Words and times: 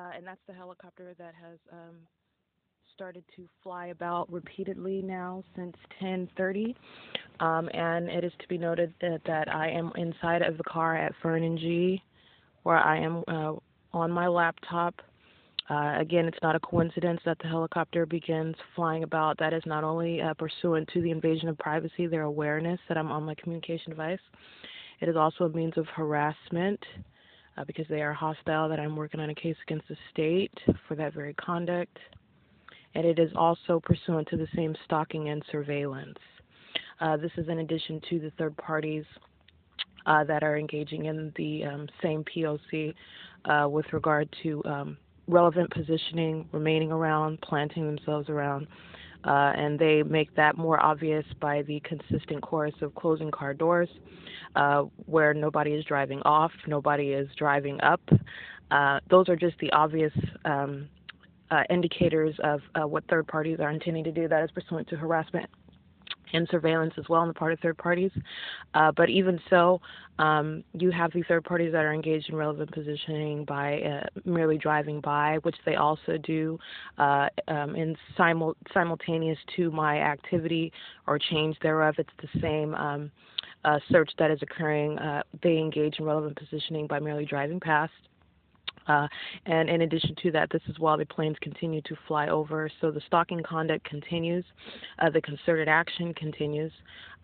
10:33 0.00 0.06
a.m. 0.06 0.12
Uh, 0.12 0.16
and 0.16 0.26
that's 0.26 0.40
the 0.46 0.54
helicopter 0.54 1.14
that 1.18 1.34
has 1.34 1.58
um, 1.72 1.96
started 2.94 3.24
to 3.36 3.48
fly 3.62 3.86
about 3.86 4.32
repeatedly 4.32 5.02
now 5.02 5.42
since 5.56 5.76
10:30. 6.02 6.74
Um, 7.40 7.70
and 7.72 8.08
it 8.08 8.24
is 8.24 8.32
to 8.40 8.48
be 8.48 8.58
noted 8.58 8.92
that, 9.00 9.20
that 9.26 9.54
I 9.54 9.70
am 9.70 9.92
inside 9.96 10.42
of 10.42 10.58
the 10.58 10.64
car 10.64 10.96
at 10.96 11.14
Fern 11.22 11.42
and 11.42 11.58
G, 11.58 12.02
where 12.62 12.78
I 12.78 12.98
am 12.98 13.24
uh, 13.28 13.52
on 13.92 14.10
my 14.10 14.28
laptop. 14.28 14.94
Uh, 15.70 15.98
again, 16.00 16.24
it's 16.26 16.38
not 16.42 16.56
a 16.56 16.60
coincidence 16.60 17.20
that 17.24 17.38
the 17.38 17.48
helicopter 17.48 18.04
begins 18.04 18.56
flying 18.74 19.04
about. 19.04 19.38
That 19.38 19.52
is 19.52 19.62
not 19.66 19.84
only 19.84 20.20
uh, 20.20 20.34
pursuant 20.34 20.88
to 20.92 21.00
the 21.00 21.10
invasion 21.10 21.48
of 21.48 21.58
privacy, 21.58 22.06
their 22.08 22.22
awareness 22.22 22.80
that 22.88 22.98
I'm 22.98 23.12
on 23.12 23.22
my 23.22 23.34
communication 23.36 23.90
device. 23.90 24.18
It 25.00 25.08
is 25.08 25.16
also 25.16 25.44
a 25.44 25.48
means 25.48 25.78
of 25.78 25.86
harassment 25.86 26.84
uh, 27.56 27.64
because 27.64 27.86
they 27.88 28.02
are 28.02 28.12
hostile 28.12 28.68
that 28.68 28.80
I'm 28.80 28.96
working 28.96 29.20
on 29.20 29.30
a 29.30 29.34
case 29.34 29.56
against 29.66 29.88
the 29.88 29.96
state 30.12 30.52
for 30.86 30.94
that 30.96 31.14
very 31.14 31.34
conduct. 31.34 31.98
And 32.94 33.06
it 33.06 33.18
is 33.18 33.30
also 33.36 33.80
pursuant 33.80 34.28
to 34.28 34.36
the 34.36 34.48
same 34.54 34.74
stalking 34.84 35.28
and 35.28 35.42
surveillance. 35.50 36.18
Uh, 37.00 37.16
this 37.16 37.30
is 37.36 37.48
in 37.48 37.60
addition 37.60 38.00
to 38.10 38.18
the 38.18 38.30
third 38.38 38.56
parties 38.56 39.04
uh, 40.06 40.24
that 40.24 40.42
are 40.42 40.56
engaging 40.56 41.06
in 41.06 41.32
the 41.36 41.64
um, 41.64 41.88
same 42.02 42.24
POC 42.24 42.94
uh, 43.44 43.68
with 43.68 43.86
regard 43.92 44.28
to 44.42 44.62
um, 44.64 44.96
relevant 45.28 45.70
positioning, 45.70 46.48
remaining 46.52 46.90
around, 46.90 47.40
planting 47.42 47.86
themselves 47.86 48.28
around. 48.28 48.66
Uh, 49.24 49.52
and 49.54 49.78
they 49.78 50.02
make 50.02 50.34
that 50.34 50.56
more 50.56 50.82
obvious 50.82 51.24
by 51.40 51.62
the 51.62 51.80
consistent 51.80 52.42
chorus 52.42 52.74
of 52.80 52.94
closing 52.94 53.30
car 53.30 53.52
doors, 53.52 53.88
uh, 54.56 54.82
where 55.06 55.34
nobody 55.34 55.72
is 55.72 55.84
driving 55.84 56.20
off, 56.22 56.52
nobody 56.66 57.10
is 57.10 57.28
driving 57.36 57.80
up. 57.82 58.00
Uh, 58.70 59.00
those 59.10 59.28
are 59.28 59.36
just 59.36 59.58
the 59.58 59.70
obvious 59.72 60.12
um, 60.44 60.88
uh, 61.50 61.64
indicators 61.68 62.34
of 62.42 62.60
uh, 62.80 62.86
what 62.86 63.04
third 63.08 63.26
parties 63.26 63.58
are 63.60 63.70
intending 63.70 64.04
to 64.04 64.12
do. 64.12 64.28
That 64.28 64.44
is 64.44 64.50
pursuant 64.52 64.88
to 64.88 64.96
harassment 64.96 65.50
and 66.32 66.48
surveillance 66.50 66.94
as 66.96 67.08
well 67.08 67.20
on 67.20 67.28
the 67.28 67.34
part 67.34 67.52
of 67.52 67.60
third 67.60 67.78
parties. 67.78 68.10
Uh, 68.74 68.92
but 68.96 69.08
even 69.08 69.40
so, 69.48 69.80
um, 70.18 70.62
you 70.74 70.90
have 70.90 71.12
the 71.12 71.22
third 71.24 71.44
parties 71.44 71.72
that 71.72 71.84
are 71.84 71.94
engaged 71.94 72.28
in 72.28 72.36
relevant 72.36 72.70
positioning 72.72 73.44
by 73.44 73.80
uh, 73.80 74.06
merely 74.24 74.58
driving 74.58 75.00
by, 75.00 75.38
which 75.42 75.56
they 75.64 75.76
also 75.76 76.18
do 76.18 76.58
uh, 76.98 77.28
um, 77.48 77.74
in 77.74 77.96
simul- 78.16 78.56
simultaneous 78.72 79.38
to 79.56 79.70
my 79.70 79.98
activity 79.98 80.72
or 81.06 81.18
change 81.18 81.56
thereof. 81.62 81.94
It's 81.98 82.10
the 82.20 82.40
same. 82.40 82.74
Um, 82.74 83.10
uh, 83.64 83.78
search 83.90 84.10
that 84.18 84.30
is 84.30 84.38
occurring, 84.42 84.98
uh, 84.98 85.22
they 85.42 85.58
engage 85.58 85.98
in 85.98 86.04
relevant 86.04 86.38
positioning 86.38 86.86
by 86.86 86.98
merely 86.98 87.26
driving 87.26 87.60
past. 87.60 87.92
Uh, 88.90 89.06
and 89.46 89.70
in 89.70 89.82
addition 89.82 90.14
to 90.22 90.30
that, 90.32 90.50
this 90.50 90.62
is 90.68 90.78
while 90.78 90.98
the 90.98 91.06
planes 91.06 91.36
continue 91.40 91.80
to 91.82 91.96
fly 92.08 92.28
over. 92.28 92.68
So 92.80 92.90
the 92.90 93.00
stalking 93.06 93.42
conduct 93.42 93.84
continues, 93.84 94.44
uh, 94.98 95.10
the 95.10 95.20
concerted 95.20 95.68
action 95.68 96.12
continues. 96.14 96.72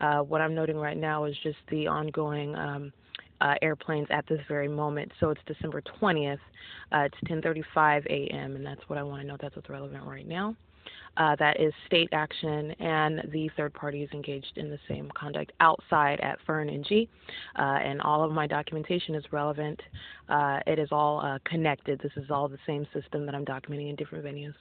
Uh, 0.01 0.19
what 0.19 0.41
I'm 0.41 0.55
noting 0.55 0.77
right 0.77 0.97
now 0.97 1.25
is 1.25 1.35
just 1.43 1.59
the 1.71 1.87
ongoing 1.87 2.55
um, 2.55 2.93
uh, 3.41 3.55
airplanes 3.63 4.07
at 4.11 4.27
this 4.29 4.41
very 4.49 4.69
moment. 4.69 5.11
So 5.19 5.31
it's 5.31 5.41
December 5.47 5.83
20th. 6.01 6.39
Uh, 6.93 7.09
it's 7.09 7.19
10:35 7.29 8.07
a.m. 8.07 8.57
and 8.57 8.65
that's 8.65 8.81
what 8.89 8.99
I 8.99 9.03
want 9.03 9.23
to 9.23 9.27
know. 9.27 9.37
That's 9.41 9.57
what's 9.57 9.69
relevant 9.69 10.05
right 10.05 10.27
now 10.27 10.55
uh, 11.17 11.35
that 11.37 11.61
is 11.61 11.73
state 11.87 12.09
action, 12.13 12.73
and 12.73 13.23
the 13.33 13.51
third 13.57 13.73
party 13.75 14.03
is 14.03 14.11
engaged 14.13 14.53
in 14.57 14.69
the 14.71 14.79
same 14.89 15.11
conduct 15.17 15.53
outside 15.61 16.21
at 16.21 16.39
Fern 16.47 16.69
and 16.69 16.85
G. 16.85 17.09
Uh, 17.59 17.63
and 17.63 18.01
all 18.03 18.23
of 18.23 18.33
my 18.33 18.47
documentation 18.47 19.15
is 19.15 19.25
relevant. 19.33 19.81
Uh, 20.29 20.61
it 20.67 20.79
is 20.79 20.89
all 20.93 21.21
uh, 21.21 21.39
connected. 21.45 22.01
This 22.03 22.13
is 22.17 22.31
all 22.31 22.49
the 22.49 22.59
same 22.67 22.87
system 22.93 23.25
that 23.27 23.35
I'm 23.35 23.45
documenting 23.45 23.91
in 23.91 23.97
different 23.97 24.25
venues. 24.25 24.55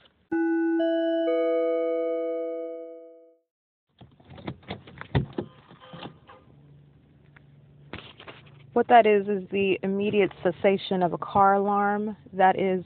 What 8.74 8.90
that 8.90 9.08
is 9.08 9.26
is 9.30 9.44
the 9.52 9.80
immediate 9.84 10.32
cessation 10.44 11.02
of 11.02 11.14
a 11.14 11.18
car 11.18 11.54
alarm 11.54 12.18
that 12.34 12.60
is 12.60 12.84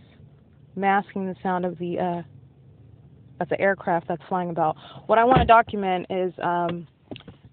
masking 0.76 1.26
the 1.26 1.36
sound 1.42 1.66
of 1.66 1.80
the 1.80 1.98
of 3.40 3.50
the 3.50 3.60
aircraft 3.60 4.08
that's 4.08 4.22
flying 4.28 4.50
about. 4.50 4.76
What 5.08 5.18
I 5.18 5.24
want 5.24 5.40
to 5.40 5.46
document 5.46 6.08
is 6.10 6.34
um, 6.42 6.88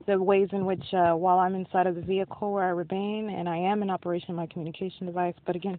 the 0.06 0.20
ways 0.20 0.48
in 0.52 0.64
which, 0.64 0.84
uh, 0.92 1.12
while 1.12 1.38
I'm 1.38 1.54
inside 1.54 1.86
of 1.86 1.94
the 1.94 2.00
vehicle 2.00 2.52
where 2.52 2.64
I 2.64 2.68
remain, 2.68 3.30
and 3.30 3.48
I 3.48 3.56
am 3.56 3.82
in 3.82 3.90
operation 3.90 4.30
of 4.30 4.36
my 4.36 4.46
communication 4.46 5.06
device, 5.06 5.34
but 5.44 5.56
again, 5.56 5.78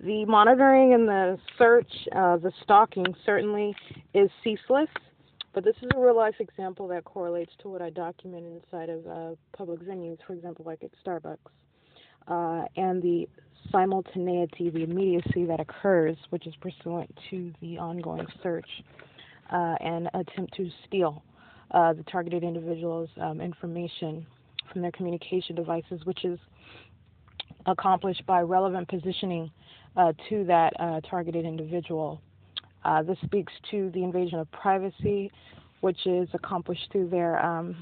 the 0.00 0.24
monitoring 0.26 0.94
and 0.94 1.08
the 1.08 1.38
search, 1.56 1.90
uh, 2.14 2.36
the 2.36 2.52
stalking 2.62 3.06
certainly 3.24 3.74
is 4.14 4.30
ceaseless. 4.44 4.88
But 5.54 5.64
this 5.64 5.76
is 5.82 5.88
a 5.94 5.98
real 5.98 6.16
life 6.16 6.36
example 6.40 6.86
that 6.88 7.04
correlates 7.04 7.52
to 7.62 7.68
what 7.68 7.82
I 7.82 7.90
document 7.90 8.44
inside 8.46 8.90
of 8.90 9.06
uh, 9.06 9.34
public 9.56 9.80
venues, 9.80 10.18
for 10.26 10.34
example, 10.34 10.64
like 10.64 10.84
at 10.84 10.90
Starbucks. 11.04 11.38
Uh, 12.28 12.66
and 12.76 13.02
the 13.02 13.26
simultaneity, 13.72 14.70
the 14.70 14.82
immediacy 14.82 15.46
that 15.46 15.58
occurs, 15.58 16.16
which 16.30 16.46
is 16.46 16.54
pursuant 16.60 17.12
to 17.30 17.52
the 17.60 17.78
ongoing 17.78 18.26
search 18.42 18.68
uh, 19.50 19.74
and 19.80 20.08
attempt 20.14 20.54
to 20.54 20.70
steal 20.86 21.22
uh, 21.72 21.92
the 21.92 22.02
targeted 22.04 22.42
individual's 22.42 23.08
um, 23.20 23.40
information 23.40 24.26
from 24.72 24.82
their 24.82 24.92
communication 24.92 25.54
devices, 25.54 26.00
which 26.04 26.24
is 26.24 26.38
accomplished 27.66 28.24
by 28.26 28.40
relevant 28.40 28.88
positioning 28.88 29.50
uh, 29.96 30.12
to 30.28 30.44
that 30.44 30.72
uh, 30.78 31.00
targeted 31.02 31.44
individual. 31.44 32.20
Uh, 32.84 33.02
this 33.02 33.18
speaks 33.24 33.52
to 33.70 33.90
the 33.90 34.02
invasion 34.02 34.38
of 34.38 34.50
privacy, 34.52 35.30
which 35.80 36.06
is 36.06 36.28
accomplished 36.34 36.88
through 36.92 37.08
their 37.08 37.44
um, 37.44 37.76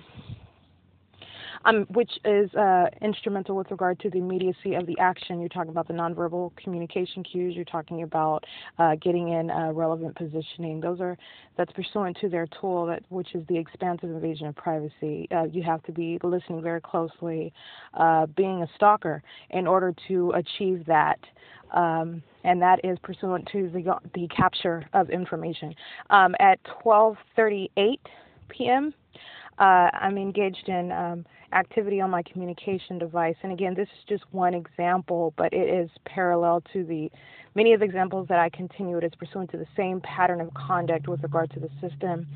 um, 1.67 1.87
which 1.91 2.13
is 2.25 2.53
uh, 2.55 2.87
instrumental 3.03 3.57
with 3.57 3.71
regard 3.71 3.99
to 4.01 4.11
the 4.11 4.19
immediacy 4.19 4.75
of 4.75 4.87
the 4.87 4.99
action. 4.99 5.41
You're 5.41 5.49
talking 5.49 5.71
about 5.71 5.89
the 5.89 5.95
nonverbal 5.95 6.57
communication 6.57 7.23
cues. 7.23 7.55
You're 7.55 7.65
talking 7.65 8.03
about 8.03 8.45
uh, 8.79 8.95
getting 8.97 9.31
in 9.31 9.51
uh, 9.51 9.73
relevant 9.73 10.17
positioning. 10.17 10.81
Those 10.81 11.01
are 11.01 11.19
that's 11.57 11.73
pursuant 11.73 12.17
to 12.21 12.29
their 12.29 12.47
tool, 12.61 12.87
that 12.87 13.03
which 13.09 13.35
is 13.35 13.45
the 13.49 13.59
expansive 13.59 14.11
invasion 14.11 14.47
of 14.47 14.55
privacy. 14.55 15.27
Uh, 15.31 15.45
you 15.45 15.63
have 15.63 15.83
to 15.85 15.93
be 15.93 16.19
listening 16.23 16.63
very 16.63 16.81
closely, 16.81 17.53
uh, 17.95 18.27
being 18.27 18.63
a 18.63 18.69
stalker, 18.77 19.23
in 19.51 19.67
order 19.67 19.95
to 20.09 20.33
achieve 20.33 20.85
that. 20.87 21.19
Um, 21.73 22.23
and 22.45 22.63
that 22.63 22.85
is 22.85 22.97
pursuant 23.03 23.49
to 23.51 23.69
the, 23.71 23.97
the 24.15 24.29
capture 24.29 24.89
of 24.93 25.11
information. 25.11 25.75
Um, 26.11 26.37
at 26.39 26.61
12:38 26.85 27.99
p.m., 28.49 28.95
uh, 29.59 29.89
I'm 29.93 30.19
engaged 30.19 30.69
in 30.69 30.93
um, 30.93 31.25
activity 31.53 32.01
on 32.01 32.11
my 32.11 32.23
communication 32.23 32.99
device. 32.99 33.37
And 33.43 33.53
again, 33.53 33.75
this 33.75 33.89
is 33.89 34.05
just 34.09 34.25
one 34.33 34.55
example, 34.55 35.33
but 35.37 35.53
it 35.53 35.69
is 35.69 35.91
parallel 36.05 36.63
to 36.73 36.85
the 36.85 37.11
many 37.55 37.73
of 37.73 37.81
the 37.81 37.87
examples 37.87 38.29
that 38.29 38.39
I 38.39 38.51
continue. 38.51 38.99
It 38.99 39.05
is 39.05 39.13
pursuant 39.19 39.51
to 39.53 39.57
the 39.57 39.67
same 39.77 40.01
pattern 40.03 40.41
of 40.41 40.53
conduct 40.53 41.09
with 41.09 41.23
regard 41.23 41.51
to 41.53 41.61
the 41.61 41.71
system 41.81 42.27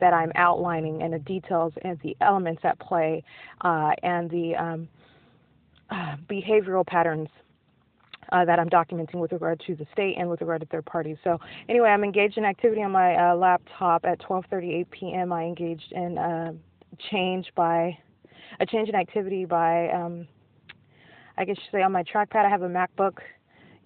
that 0.00 0.12
I'm 0.12 0.30
outlining 0.36 1.02
and 1.02 1.12
the 1.12 1.18
details 1.18 1.72
and 1.82 1.98
the 2.02 2.16
elements 2.20 2.62
at 2.64 2.78
play 2.78 3.24
uh, 3.62 3.90
and 4.02 4.30
the 4.30 4.54
um, 4.54 4.88
uh, 5.90 6.16
behavioral 6.30 6.86
patterns 6.86 7.28
uh, 8.30 8.44
that 8.44 8.58
I'm 8.58 8.68
documenting 8.68 9.16
with 9.16 9.32
regard 9.32 9.60
to 9.66 9.74
the 9.74 9.86
state 9.92 10.16
and 10.18 10.28
with 10.28 10.40
regard 10.40 10.60
to 10.60 10.66
third 10.66 10.84
parties. 10.84 11.16
So 11.24 11.40
anyway, 11.68 11.88
I'm 11.88 12.04
engaged 12.04 12.36
in 12.36 12.44
activity 12.44 12.82
on 12.82 12.92
my 12.92 13.14
uh, 13.16 13.34
laptop 13.34 14.04
at 14.04 14.20
12:38 14.20 14.90
p.m. 14.90 15.32
I 15.32 15.44
engaged 15.44 15.92
in 15.92 16.18
uh, 16.18 16.52
change 17.10 17.46
by 17.54 17.96
a 18.60 18.66
change 18.66 18.88
in 18.88 18.94
activity 18.94 19.44
by 19.44 19.88
um, 19.90 20.26
I 21.36 21.44
guess 21.44 21.56
you 21.58 21.78
say 21.78 21.82
on 21.82 21.92
my 21.92 22.02
trackpad 22.02 22.44
I 22.44 22.48
have 22.48 22.62
a 22.62 22.68
MacBook 22.68 23.18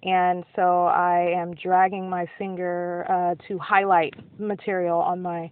and 0.03 0.43
so 0.55 0.85
I 0.85 1.33
am 1.35 1.53
dragging 1.55 2.09
my 2.09 2.25
finger 2.37 3.05
uh, 3.09 3.35
to 3.47 3.57
highlight 3.57 4.13
material 4.39 4.99
on 4.99 5.21
my 5.21 5.49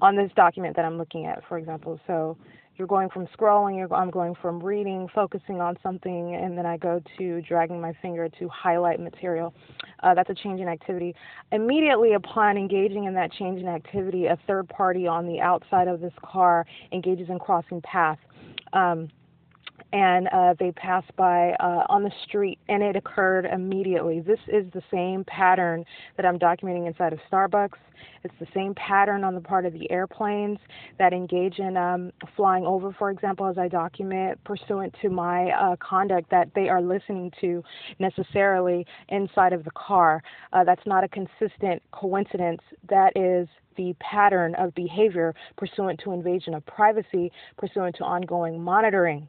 on 0.00 0.14
this 0.14 0.30
document 0.36 0.76
that 0.76 0.84
I'm 0.84 0.96
looking 0.96 1.26
at, 1.26 1.42
for 1.48 1.58
example. 1.58 1.98
So 2.06 2.36
you're 2.78 2.88
going 2.88 3.08
from 3.10 3.26
scrolling, 3.28 3.86
I'm 3.92 4.10
going 4.10 4.34
from 4.40 4.62
reading, 4.62 5.08
focusing 5.14 5.60
on 5.60 5.76
something, 5.82 6.36
and 6.36 6.56
then 6.56 6.64
I 6.64 6.76
go 6.76 7.02
to 7.18 7.42
dragging 7.42 7.80
my 7.80 7.92
finger 8.00 8.28
to 8.28 8.48
highlight 8.48 9.00
material. 9.00 9.52
Uh, 10.02 10.14
that's 10.14 10.30
a 10.30 10.34
change 10.34 10.60
in 10.60 10.68
activity. 10.68 11.14
Immediately 11.50 12.12
upon 12.12 12.56
engaging 12.56 13.04
in 13.04 13.14
that 13.14 13.32
change 13.32 13.60
in 13.60 13.66
activity, 13.66 14.26
a 14.26 14.38
third 14.46 14.68
party 14.68 15.06
on 15.06 15.26
the 15.26 15.40
outside 15.40 15.88
of 15.88 16.00
this 16.00 16.12
car 16.24 16.64
engages 16.92 17.28
in 17.28 17.38
crossing 17.38 17.82
paths. 17.82 18.20
Um, 18.72 19.08
and 19.92 20.28
uh, 20.28 20.54
they 20.58 20.72
passed 20.72 21.14
by 21.16 21.52
uh, 21.60 21.84
on 21.88 22.02
the 22.02 22.10
street, 22.26 22.58
and 22.68 22.82
it 22.82 22.96
occurred 22.96 23.46
immediately. 23.46 24.20
This 24.20 24.38
is 24.48 24.66
the 24.72 24.82
same 24.90 25.24
pattern 25.24 25.84
that 26.16 26.26
I'm 26.26 26.38
documenting 26.38 26.86
inside 26.86 27.12
of 27.12 27.20
Starbucks. 27.30 27.78
It's 28.24 28.34
the 28.38 28.46
same 28.54 28.74
pattern 28.74 29.24
on 29.24 29.34
the 29.34 29.40
part 29.40 29.64
of 29.64 29.72
the 29.72 29.90
airplanes 29.90 30.58
that 30.98 31.12
engage 31.12 31.58
in 31.58 31.76
um, 31.76 32.12
flying 32.36 32.64
over, 32.64 32.94
for 32.98 33.10
example, 33.10 33.46
as 33.46 33.58
I 33.58 33.68
document 33.68 34.42
pursuant 34.44 34.94
to 35.02 35.08
my 35.08 35.50
uh, 35.50 35.76
conduct 35.76 36.30
that 36.30 36.48
they 36.54 36.68
are 36.68 36.82
listening 36.82 37.32
to 37.40 37.62
necessarily 37.98 38.86
inside 39.08 39.52
of 39.52 39.64
the 39.64 39.70
car. 39.72 40.22
Uh, 40.52 40.64
that's 40.64 40.86
not 40.86 41.04
a 41.04 41.08
consistent 41.08 41.82
coincidence. 41.92 42.60
That 42.88 43.16
is 43.16 43.48
the 43.76 43.94
pattern 44.00 44.54
of 44.56 44.74
behavior 44.74 45.34
pursuant 45.56 46.00
to 46.04 46.12
invasion 46.12 46.54
of 46.54 46.66
privacy, 46.66 47.32
pursuant 47.56 47.96
to 47.96 48.04
ongoing 48.04 48.60
monitoring. 48.60 49.28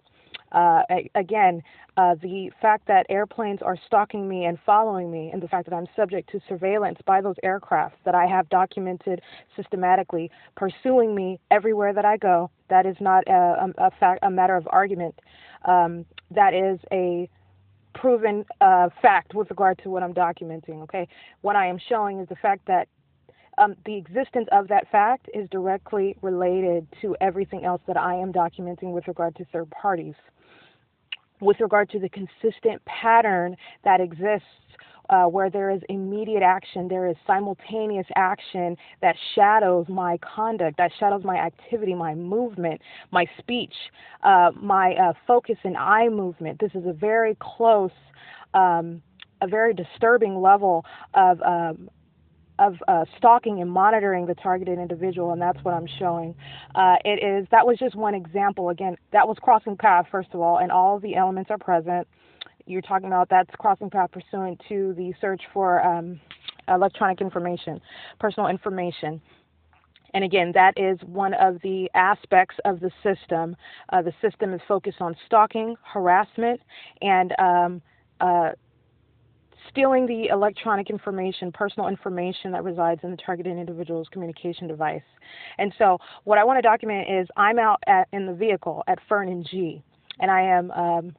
Uh, 0.51 0.81
again, 1.15 1.61
uh, 1.97 2.15
the 2.21 2.51
fact 2.61 2.87
that 2.87 3.05
airplanes 3.09 3.61
are 3.61 3.77
stalking 3.85 4.27
me 4.27 4.45
and 4.45 4.57
following 4.65 5.11
me, 5.11 5.29
and 5.31 5.41
the 5.41 5.47
fact 5.47 5.69
that 5.69 5.75
I'm 5.75 5.87
subject 5.95 6.29
to 6.31 6.39
surveillance 6.47 6.99
by 7.05 7.21
those 7.21 7.35
aircraft 7.43 7.95
that 8.05 8.15
I 8.15 8.25
have 8.25 8.49
documented 8.49 9.21
systematically, 9.55 10.31
pursuing 10.55 11.13
me 11.13 11.39
everywhere 11.51 11.93
that 11.93 12.05
I 12.05 12.17
go, 12.17 12.49
that 12.69 12.85
is 12.85 12.95
not 12.99 13.27
a, 13.27 13.73
a, 13.77 13.91
fact, 13.99 14.19
a 14.23 14.31
matter 14.31 14.55
of 14.55 14.67
argument. 14.71 15.19
Um, 15.65 16.05
that 16.31 16.53
is 16.53 16.79
a 16.91 17.29
proven 17.93 18.45
uh, 18.61 18.89
fact 19.01 19.33
with 19.33 19.49
regard 19.49 19.79
to 19.83 19.89
what 19.89 20.03
I'm 20.03 20.13
documenting. 20.13 20.83
Okay, 20.83 21.07
what 21.41 21.55
I 21.55 21.67
am 21.67 21.77
showing 21.89 22.19
is 22.19 22.29
the 22.29 22.35
fact 22.35 22.65
that 22.67 22.87
um, 23.57 23.75
the 23.85 23.97
existence 23.97 24.47
of 24.51 24.69
that 24.69 24.89
fact 24.89 25.29
is 25.33 25.49
directly 25.49 26.15
related 26.21 26.87
to 27.01 27.15
everything 27.19 27.65
else 27.65 27.81
that 27.87 27.97
I 27.97 28.15
am 28.15 28.31
documenting 28.31 28.93
with 28.93 29.07
regard 29.07 29.35
to 29.35 29.45
third 29.45 29.69
parties. 29.69 30.15
With 31.41 31.59
regard 31.59 31.89
to 31.91 31.99
the 31.99 32.09
consistent 32.09 32.83
pattern 32.85 33.55
that 33.83 34.01
exists 34.01 34.45
uh, 35.09 35.25
where 35.25 35.49
there 35.49 35.71
is 35.71 35.81
immediate 35.89 36.43
action, 36.43 36.87
there 36.87 37.07
is 37.07 37.15
simultaneous 37.25 38.05
action 38.15 38.77
that 39.01 39.15
shadows 39.35 39.85
my 39.89 40.17
conduct, 40.17 40.77
that 40.77 40.91
shadows 40.99 41.23
my 41.23 41.37
activity, 41.37 41.95
my 41.95 42.13
movement, 42.13 42.81
my 43.11 43.25
speech, 43.39 43.73
uh, 44.23 44.51
my 44.55 44.93
uh, 44.93 45.13
focus 45.25 45.57
and 45.63 45.75
eye 45.77 46.09
movement. 46.09 46.59
This 46.59 46.71
is 46.75 46.85
a 46.85 46.93
very 46.93 47.35
close, 47.39 47.91
um, 48.53 49.01
a 49.41 49.47
very 49.47 49.73
disturbing 49.73 50.41
level 50.41 50.85
of 51.15 51.41
um, 51.41 51.89
of 52.59 52.75
uh, 52.87 53.05
stalking 53.17 53.61
and 53.61 53.71
monitoring 53.71 54.25
the 54.25 54.35
targeted 54.35 54.77
individual, 54.77 55.31
and 55.31 55.41
that's 55.41 55.63
what 55.63 55.73
I'm 55.73 55.87
showing. 55.97 56.35
Uh, 56.75 56.95
it 57.05 57.23
is 57.23 57.47
that 57.51 57.65
was 57.65 57.77
just 57.77 57.95
one 57.95 58.13
example. 58.13 58.69
Again, 58.69 58.97
that 59.11 59.27
was 59.27 59.37
crossing 59.41 59.77
path 59.77 60.05
first 60.11 60.29
of 60.33 60.41
all, 60.41 60.57
and 60.57 60.71
all 60.71 60.99
the 60.99 61.15
elements 61.15 61.49
are 61.49 61.57
present. 61.57 62.07
You're 62.65 62.81
talking 62.81 63.07
about 63.07 63.29
that's 63.29 63.49
crossing 63.57 63.89
path 63.89 64.11
pursuant 64.11 64.61
to 64.69 64.93
the 64.95 65.13
search 65.19 65.41
for 65.53 65.83
um, 65.83 66.19
electronic 66.67 67.21
information, 67.21 67.81
personal 68.19 68.49
information. 68.49 69.21
And 70.13 70.23
again, 70.23 70.51
that 70.53 70.73
is 70.77 70.99
one 71.05 71.33
of 71.35 71.59
the 71.61 71.89
aspects 71.93 72.55
of 72.65 72.79
the 72.79 72.91
system. 73.03 73.55
Uh, 73.93 74.01
the 74.01 74.13
system 74.21 74.53
is 74.53 74.61
focused 74.67 75.01
on 75.01 75.15
stalking, 75.25 75.75
harassment, 75.83 76.61
and 77.01 77.33
um, 77.39 77.81
uh, 78.19 78.51
stealing 79.69 80.05
the 80.05 80.27
electronic 80.27 80.89
information, 80.89 81.51
personal 81.51 81.87
information 81.87 82.51
that 82.51 82.63
resides 82.63 83.01
in 83.03 83.11
the 83.11 83.17
targeted 83.17 83.57
individual's 83.57 84.07
communication 84.11 84.67
device. 84.67 85.01
And 85.57 85.73
so, 85.77 85.97
what 86.23 86.37
I 86.37 86.43
want 86.43 86.57
to 86.57 86.61
document 86.61 87.07
is 87.09 87.27
I'm 87.37 87.59
out 87.59 87.81
at, 87.87 88.07
in 88.11 88.25
the 88.25 88.33
vehicle 88.33 88.83
at 88.87 88.99
Fern 89.07 89.29
and 89.29 89.45
G, 89.49 89.83
and 90.19 90.31
I 90.31 90.41
am 90.41 90.71
um, 90.71 91.15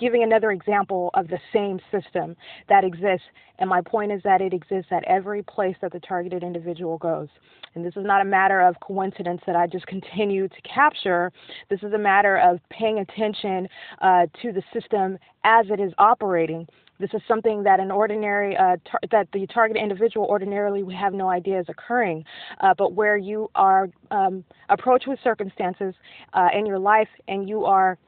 giving 0.00 0.22
another 0.22 0.50
example 0.50 1.10
of 1.14 1.28
the 1.28 1.38
same 1.52 1.78
system 1.92 2.34
that 2.68 2.82
exists. 2.82 3.26
And 3.58 3.68
my 3.68 3.82
point 3.82 4.10
is 4.10 4.22
that 4.24 4.40
it 4.40 4.54
exists 4.54 4.90
at 4.90 5.04
every 5.04 5.42
place 5.42 5.76
that 5.82 5.92
the 5.92 6.00
targeted 6.00 6.42
individual 6.42 6.96
goes. 6.96 7.28
And 7.74 7.84
this 7.84 7.94
is 7.96 8.04
not 8.04 8.22
a 8.22 8.24
matter 8.24 8.60
of 8.60 8.74
coincidence 8.80 9.42
that 9.46 9.54
I 9.54 9.66
just 9.66 9.86
continue 9.88 10.48
to 10.48 10.62
capture. 10.62 11.30
This 11.68 11.82
is 11.82 11.92
a 11.92 11.98
matter 11.98 12.38
of 12.38 12.58
paying 12.70 12.98
attention 12.98 13.68
uh, 14.00 14.26
to 14.42 14.52
the 14.52 14.62
system 14.72 15.18
as 15.44 15.66
it 15.68 15.78
is 15.78 15.92
operating 15.98 16.66
this 17.00 17.10
is 17.14 17.22
something 17.26 17.62
that 17.64 17.80
an 17.80 17.90
ordinary, 17.90 18.56
uh, 18.56 18.76
tar- 18.84 19.00
that 19.10 19.28
the 19.32 19.46
target 19.46 19.76
individual 19.76 20.26
ordinarily 20.26 20.82
would 20.82 20.94
have 20.94 21.14
no 21.14 21.28
idea 21.28 21.58
is 21.58 21.66
occurring, 21.68 22.24
uh, 22.60 22.74
but 22.76 22.92
where 22.92 23.16
you 23.16 23.50
are 23.54 23.88
um, 24.10 24.44
approached 24.68 25.08
with 25.08 25.18
circumstances 25.24 25.94
uh, 26.34 26.48
in 26.54 26.66
your 26.66 26.78
life 26.78 27.08
and 27.26 27.48
you 27.48 27.64
are 27.64 27.98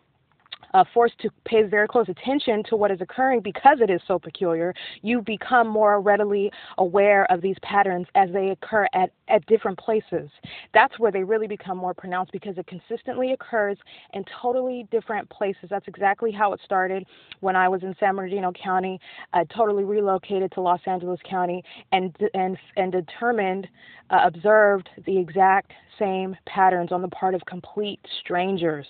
uh, 0.75 0.85
forced 0.93 1.19
to 1.21 1.31
pay 1.45 1.63
very 1.63 1.89
close 1.89 2.09
attention 2.09 2.63
to 2.69 2.77
what 2.77 2.91
is 2.91 3.01
occurring 3.01 3.41
because 3.41 3.79
it 3.81 3.91
is 3.91 4.01
so 4.07 4.19
peculiar, 4.19 4.75
you 5.03 5.21
become 5.23 5.69
more 5.69 6.01
readily 6.01 6.51
aware 6.79 7.31
of 7.31 7.41
these 7.41 7.57
patterns 7.63 8.07
as 8.15 8.31
they 8.33 8.51
occur 8.51 8.87
at, 8.95 9.11
at 9.29 9.45
different 9.47 9.79
places. 9.79 10.31
That's 10.75 10.99
where 10.99 11.13
they 11.13 11.23
really 11.23 11.47
become 11.47 11.77
more 11.77 11.95
pronounced 11.95 12.33
because 12.33 12.57
it 12.59 12.67
consistently 12.67 13.33
occurs 13.33 13.79
in 14.15 14.25
totally 14.41 14.87
different 14.91 15.29
places. 15.31 15.65
That's 15.71 15.89
exactly 15.89 16.31
how 16.31 16.53
it 16.53 16.61
started 16.65 17.05
when 17.41 17.57
I 17.57 17.69
was 17.69 17.83
in 17.83 17.95
San 18.01 18.17
Bernardino 18.17 18.53
County. 18.53 19.01
I 19.33 19.45
totally 19.45 19.85
relocated 19.85 20.53
to 20.53 20.61
Los 20.61 20.81
Angeles 20.87 21.21
County 21.29 21.63
and 21.93 22.17
and 22.35 22.57
and 22.77 22.93
determined, 22.93 23.69
uh, 24.11 24.21
observed 24.25 24.89
the 25.07 25.19
exact 25.19 25.73
same 25.99 26.37
patterns 26.47 26.93
on 26.93 27.03
the 27.03 27.09
part 27.09 27.35
of 27.35 27.43
complete 27.47 28.01
strangers. 28.21 28.87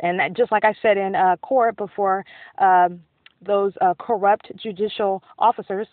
And 0.00 0.18
that, 0.18 0.34
just 0.34 0.52
like 0.52 0.64
I 0.64 0.74
said 0.82 0.96
in 0.96 1.14
uh, 1.14 1.36
court 1.36 1.76
before, 1.76 2.24
um, 2.58 3.00
those 3.44 3.72
uh, 3.80 3.94
corrupt 3.98 4.52
judicial 4.56 5.22
officers, 5.38 5.86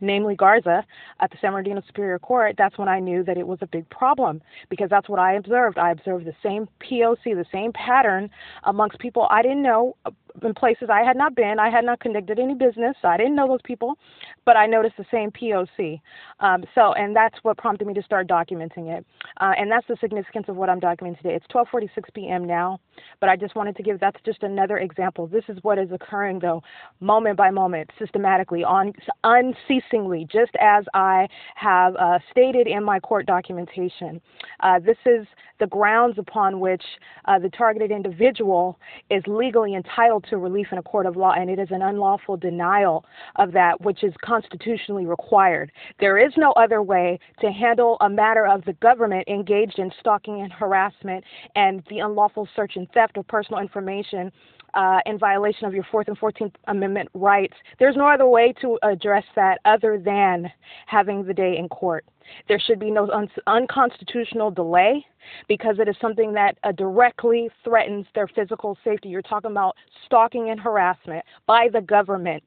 namely 0.00 0.34
Garza, 0.34 0.84
at 1.20 1.30
the 1.30 1.36
San 1.40 1.52
Bernardino 1.52 1.82
Superior 1.86 2.18
Court, 2.18 2.54
that's 2.56 2.78
when 2.78 2.88
I 2.88 3.00
knew 3.00 3.22
that 3.24 3.36
it 3.36 3.46
was 3.46 3.58
a 3.60 3.66
big 3.66 3.88
problem 3.90 4.40
because 4.70 4.88
that's 4.88 5.08
what 5.08 5.18
I 5.18 5.34
observed. 5.34 5.78
I 5.78 5.90
observed 5.90 6.24
the 6.24 6.34
same 6.42 6.68
POC, 6.80 7.34
the 7.34 7.44
same 7.52 7.72
pattern 7.72 8.30
amongst 8.64 8.98
people 8.98 9.26
I 9.30 9.42
didn't 9.42 9.62
know 9.62 9.96
in 10.42 10.54
places 10.54 10.88
I 10.90 11.02
had 11.02 11.16
not 11.16 11.34
been. 11.34 11.58
I 11.58 11.70
had 11.70 11.84
not 11.84 12.00
conducted 12.00 12.38
any 12.38 12.54
business. 12.54 12.96
So 13.02 13.08
I 13.08 13.16
didn't 13.16 13.34
know 13.34 13.48
those 13.48 13.60
people, 13.64 13.96
but 14.44 14.56
I 14.56 14.66
noticed 14.66 14.96
the 14.96 15.04
same 15.10 15.30
POC. 15.30 16.00
Um, 16.40 16.64
so, 16.74 16.92
and 16.94 17.14
that's 17.14 17.36
what 17.42 17.58
prompted 17.58 17.86
me 17.86 17.94
to 17.94 18.02
start 18.02 18.28
documenting 18.28 18.96
it. 18.96 19.04
Uh, 19.40 19.52
and 19.56 19.70
that's 19.70 19.86
the 19.88 19.96
significance 20.00 20.46
of 20.48 20.56
what 20.56 20.68
I'm 20.68 20.80
documenting 20.80 21.18
today. 21.18 21.34
It's 21.34 21.46
12:46 21.46 21.88
p.m. 22.14 22.44
now, 22.44 22.80
but 23.20 23.28
I 23.28 23.36
just 23.36 23.54
wanted 23.54 23.76
to 23.76 23.82
give 23.82 24.00
that's 24.00 24.20
just 24.24 24.42
another 24.42 24.78
example. 24.78 25.26
This 25.26 25.44
is 25.48 25.58
what 25.62 25.78
is 25.78 25.90
occurring 25.92 26.40
though, 26.40 26.62
moment 27.00 27.36
by 27.36 27.50
moment, 27.50 27.90
systematically, 27.98 28.64
on 28.64 28.92
unceasingly, 29.24 30.26
just 30.30 30.52
as 30.60 30.84
I 30.94 31.28
have 31.54 31.96
uh, 31.96 32.18
stated 32.30 32.66
in 32.66 32.84
my 32.84 33.00
court 33.00 33.26
documentation. 33.26 34.20
Uh, 34.60 34.78
this 34.78 34.98
is 35.06 35.26
the 35.60 35.66
grounds 35.66 36.18
upon 36.18 36.58
which 36.58 36.82
uh, 37.26 37.38
the 37.38 37.50
targeted 37.50 37.90
individual 37.90 38.78
is 39.10 39.22
legally 39.26 39.74
entitled 39.74 40.19
to 40.28 40.38
relief 40.38 40.68
in 40.72 40.78
a 40.78 40.82
court 40.82 41.06
of 41.06 41.16
law, 41.16 41.32
and 41.32 41.50
it 41.50 41.58
is 41.58 41.68
an 41.70 41.82
unlawful 41.82 42.36
denial 42.36 43.04
of 43.36 43.52
that 43.52 43.80
which 43.80 44.02
is 44.04 44.12
constitutionally 44.24 45.06
required. 45.06 45.72
There 45.98 46.18
is 46.18 46.32
no 46.36 46.52
other 46.52 46.82
way 46.82 47.18
to 47.40 47.50
handle 47.50 47.96
a 48.00 48.08
matter 48.08 48.46
of 48.46 48.64
the 48.64 48.74
government 48.74 49.28
engaged 49.28 49.78
in 49.78 49.90
stalking 50.00 50.40
and 50.42 50.52
harassment 50.52 51.24
and 51.54 51.82
the 51.88 52.00
unlawful 52.00 52.48
search 52.54 52.76
and 52.76 52.90
theft 52.92 53.16
of 53.16 53.26
personal 53.28 53.60
information 53.60 54.32
uh, 54.74 55.00
in 55.06 55.18
violation 55.18 55.66
of 55.66 55.74
your 55.74 55.84
Fourth 55.90 56.08
and 56.08 56.18
Fourteenth 56.18 56.54
Amendment 56.66 57.08
rights. 57.14 57.54
There's 57.78 57.96
no 57.96 58.06
other 58.06 58.26
way 58.26 58.52
to 58.60 58.78
address 58.82 59.24
that 59.36 59.60
other 59.64 59.98
than 59.98 60.50
having 60.86 61.24
the 61.24 61.34
day 61.34 61.56
in 61.58 61.68
court. 61.68 62.04
There 62.48 62.60
should 62.60 62.78
be 62.78 62.90
no 62.90 63.10
un- 63.10 63.30
unconstitutional 63.46 64.50
delay 64.50 65.04
because 65.48 65.76
it 65.78 65.88
is 65.88 65.96
something 66.00 66.32
that 66.34 66.56
uh, 66.64 66.72
directly 66.72 67.50
threatens 67.64 68.06
their 68.14 68.28
physical 68.28 68.76
safety. 68.84 69.08
You're 69.08 69.22
talking 69.22 69.50
about 69.50 69.76
stalking 70.06 70.50
and 70.50 70.60
harassment 70.60 71.24
by 71.46 71.68
the 71.72 71.80
government. 71.80 72.44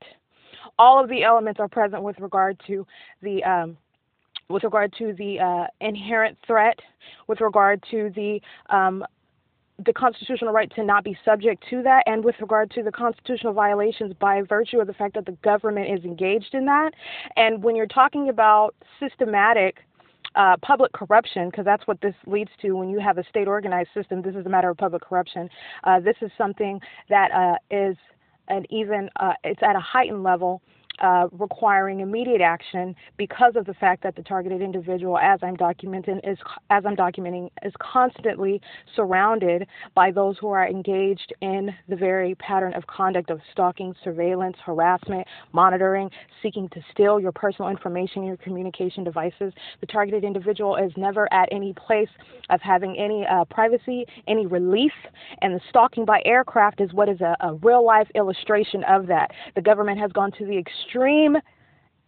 All 0.79 1.01
of 1.01 1.09
the 1.09 1.23
elements 1.23 1.59
are 1.59 1.67
present 1.67 2.03
with 2.03 2.19
regard 2.19 2.59
to 2.67 2.87
the 3.21 3.43
um, 3.43 3.77
with 4.49 4.63
regard 4.63 4.93
to 4.97 5.13
the 5.17 5.39
uh, 5.39 5.67
inherent 5.81 6.37
threat, 6.45 6.77
with 7.27 7.41
regard 7.41 7.83
to 7.91 8.11
the 8.15 8.41
um, 8.69 9.03
the 9.83 9.93
constitutional 9.93 10.53
right 10.53 10.71
to 10.75 10.83
not 10.83 11.03
be 11.03 11.17
subject 11.25 11.63
to 11.69 11.81
that, 11.83 12.03
and 12.05 12.23
with 12.23 12.35
regard 12.39 12.69
to 12.71 12.83
the 12.83 12.91
constitutional 12.91 13.53
violations 13.53 14.13
by 14.19 14.41
virtue 14.41 14.79
of 14.79 14.87
the 14.87 14.93
fact 14.93 15.15
that 15.15 15.25
the 15.25 15.37
government 15.43 15.91
is 15.97 16.05
engaged 16.05 16.53
in 16.53 16.65
that. 16.65 16.91
And 17.35 17.63
when 17.63 17.75
you're 17.75 17.87
talking 17.87 18.29
about 18.29 18.75
systematic 18.99 19.77
uh, 20.35 20.57
public 20.61 20.91
corruption, 20.93 21.49
because 21.49 21.65
that's 21.65 21.85
what 21.87 22.01
this 22.01 22.15
leads 22.25 22.49
to 22.61 22.71
when 22.73 22.89
you 22.89 22.99
have 22.99 23.17
a 23.17 23.23
state 23.29 23.47
organized 23.47 23.89
system. 23.93 24.21
This 24.21 24.35
is 24.35 24.45
a 24.45 24.49
matter 24.49 24.69
of 24.69 24.77
public 24.77 25.03
corruption. 25.03 25.49
Uh, 25.83 25.99
this 25.99 26.15
is 26.21 26.31
something 26.37 26.79
that 27.09 27.31
uh, 27.31 27.55
is 27.69 27.95
an 28.47 28.65
even, 28.69 29.09
uh, 29.19 29.33
it's 29.43 29.61
at 29.61 29.75
a 29.75 29.79
heightened 29.79 30.23
level 30.23 30.61
uh, 30.99 31.27
requiring 31.31 31.99
immediate 31.99 32.41
action 32.41 32.95
because 33.17 33.55
of 33.55 33.65
the 33.65 33.73
fact 33.73 34.03
that 34.03 34.15
the 34.15 34.23
targeted 34.23 34.61
individual, 34.61 35.17
as 35.17 35.39
I'm 35.41 35.57
documenting, 35.57 36.19
is 36.29 36.37
as 36.69 36.85
I'm 36.85 36.95
documenting, 36.95 37.49
is 37.63 37.73
constantly 37.79 38.61
surrounded 38.95 39.67
by 39.95 40.11
those 40.11 40.37
who 40.37 40.49
are 40.49 40.67
engaged 40.67 41.33
in 41.41 41.71
the 41.89 41.95
very 41.95 42.35
pattern 42.35 42.73
of 42.73 42.85
conduct 42.87 43.29
of 43.29 43.39
stalking, 43.51 43.93
surveillance, 44.03 44.55
harassment, 44.63 45.27
monitoring, 45.51 46.09
seeking 46.41 46.69
to 46.69 46.81
steal 46.91 47.19
your 47.19 47.31
personal 47.31 47.69
information, 47.69 48.23
your 48.23 48.37
communication 48.37 49.03
devices. 49.03 49.53
The 49.81 49.87
targeted 49.87 50.23
individual 50.23 50.75
is 50.75 50.91
never 50.95 51.31
at 51.33 51.49
any 51.51 51.73
place 51.73 52.09
of 52.49 52.61
having 52.61 52.97
any 52.97 53.25
uh, 53.25 53.45
privacy, 53.45 54.05
any 54.27 54.45
relief, 54.45 54.91
and 55.41 55.55
the 55.55 55.61
stalking 55.69 56.05
by 56.05 56.21
aircraft 56.25 56.81
is 56.81 56.93
what 56.93 57.09
is 57.09 57.19
a, 57.21 57.35
a 57.39 57.55
real 57.55 57.85
life 57.85 58.07
illustration 58.15 58.83
of 58.85 59.07
that. 59.07 59.31
The 59.55 59.61
government 59.61 59.99
has 59.99 60.11
gone 60.11 60.31
to 60.33 60.45
the 60.45 60.57
extreme 60.57 60.82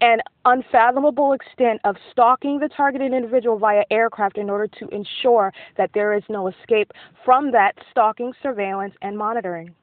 and 0.02 0.22
unfathomable 0.46 1.34
extent 1.34 1.80
of 1.84 1.96
stalking 2.12 2.60
the 2.60 2.70
targeted 2.70 3.14
individual 3.14 3.58
via 3.58 3.84
aircraft 3.90 4.38
in 4.38 4.50
order 4.50 4.68
to 4.68 4.88
ensure 4.90 5.54
that 5.78 5.90
there 5.94 6.14
is 6.14 6.24
no 6.30 6.48
escape 6.48 6.92
from 7.24 7.52
that 7.52 7.74
stalking, 7.92 8.34
surveillance, 8.44 8.94
and 9.02 9.18
monitoring. 9.18 9.74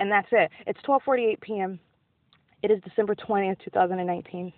And 0.00 0.10
that's 0.10 0.28
it. 0.32 0.50
It's 0.66 0.80
12:48 0.82 1.40
p.m. 1.40 1.80
It 2.62 2.70
is 2.70 2.80
December 2.82 3.14
20th, 3.14 3.58
2019. 3.64 4.52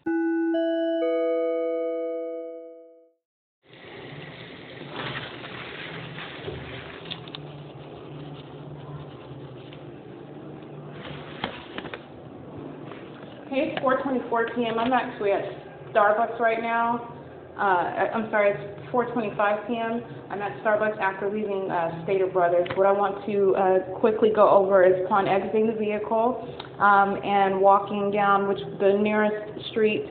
4:24 14.11 14.55
p.m. 14.57 14.79
I'm 14.79 14.93
actually 14.93 15.33
at 15.33 15.45
Starbucks 15.93 16.39
right 16.41 16.61
now. 16.61 17.17
Uh, 17.57 18.09
I'm 18.15 18.31
sorry, 18.31 18.53
it's 18.53 18.91
4:25 18.91 19.67
p.m. 19.67 20.03
I'm 20.31 20.41
at 20.43 20.53
Starbucks 20.63 20.99
after 20.99 21.31
leaving 21.31 21.71
uh, 21.71 22.03
Stater 22.05 22.27
Brothers. 22.27 22.69
What 22.75 22.87
I 22.87 22.93
want 22.93 23.25
to 23.27 23.55
uh, 23.57 23.99
quickly 23.99 24.31
go 24.35 24.49
over 24.49 24.85
is 24.85 25.05
upon 25.05 25.29
exiting 25.29 25.67
the 25.67 25.75
vehicle 25.75 26.47
um, 26.79 27.21
and 27.23 27.61
walking 27.61 28.11
down 28.11 28.49
which 28.49 28.61
the 28.81 28.99
nearest 29.01 29.69
street 29.71 30.07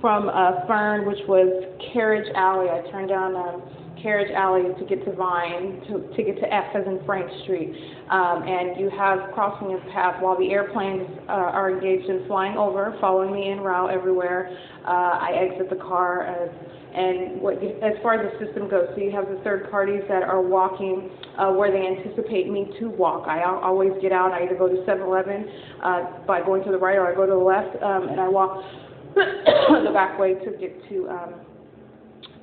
from 0.00 0.28
uh, 0.28 0.66
Fern, 0.66 1.06
which 1.06 1.20
was 1.28 1.48
Carriage 1.92 2.30
Alley. 2.34 2.68
I 2.68 2.88
turned 2.90 3.08
down. 3.08 3.36
Um, 3.36 3.62
Carriage 4.02 4.32
Alley 4.32 4.62
to 4.78 4.84
get 4.86 5.04
to 5.04 5.12
Vine, 5.12 5.80
to, 5.88 6.14
to 6.14 6.22
get 6.22 6.36
to 6.40 6.52
F 6.52 6.74
as 6.74 6.86
in 6.86 7.00
Frank 7.04 7.30
Street. 7.42 7.74
Um, 8.10 8.42
and 8.46 8.78
you 8.80 8.90
have 8.90 9.32
crossing 9.34 9.74
of 9.74 9.80
path 9.92 10.22
while 10.22 10.38
the 10.38 10.50
airplanes 10.50 11.08
uh, 11.28 11.32
are 11.32 11.70
engaged 11.70 12.08
in 12.08 12.26
flying 12.26 12.56
over, 12.56 12.96
following 13.00 13.32
me 13.32 13.50
en 13.50 13.60
route 13.60 13.90
everywhere. 13.90 14.56
Uh, 14.86 15.18
I 15.20 15.48
exit 15.50 15.70
the 15.70 15.76
car. 15.76 16.28
Uh, 16.28 16.48
and 16.96 17.42
what 17.42 17.54
as 17.62 17.92
far 18.02 18.14
as 18.14 18.32
the 18.32 18.46
system 18.46 18.70
goes, 18.70 18.88
so 18.94 19.02
you 19.02 19.10
have 19.10 19.28
the 19.28 19.38
third 19.44 19.70
parties 19.70 20.00
that 20.08 20.22
are 20.22 20.40
walking 20.40 21.10
uh, 21.36 21.52
where 21.52 21.70
they 21.70 21.86
anticipate 21.86 22.48
me 22.48 22.72
to 22.80 22.88
walk. 22.88 23.28
I 23.28 23.44
always 23.44 23.92
get 24.00 24.12
out. 24.12 24.32
I 24.32 24.44
either 24.44 24.56
go 24.56 24.66
to 24.66 24.76
7-Eleven 24.76 25.46
uh, 25.84 26.24
by 26.26 26.40
going 26.40 26.64
to 26.64 26.70
the 26.70 26.78
right, 26.78 26.96
or 26.96 27.06
I 27.06 27.14
go 27.14 27.26
to 27.26 27.32
the 27.32 27.38
left, 27.38 27.82
um, 27.82 28.08
and 28.08 28.18
I 28.18 28.28
walk 28.28 28.64
the 29.14 29.90
back 29.92 30.18
way 30.18 30.34
to 30.34 30.50
get 30.58 30.88
to 30.88 31.08
um, 31.10 31.34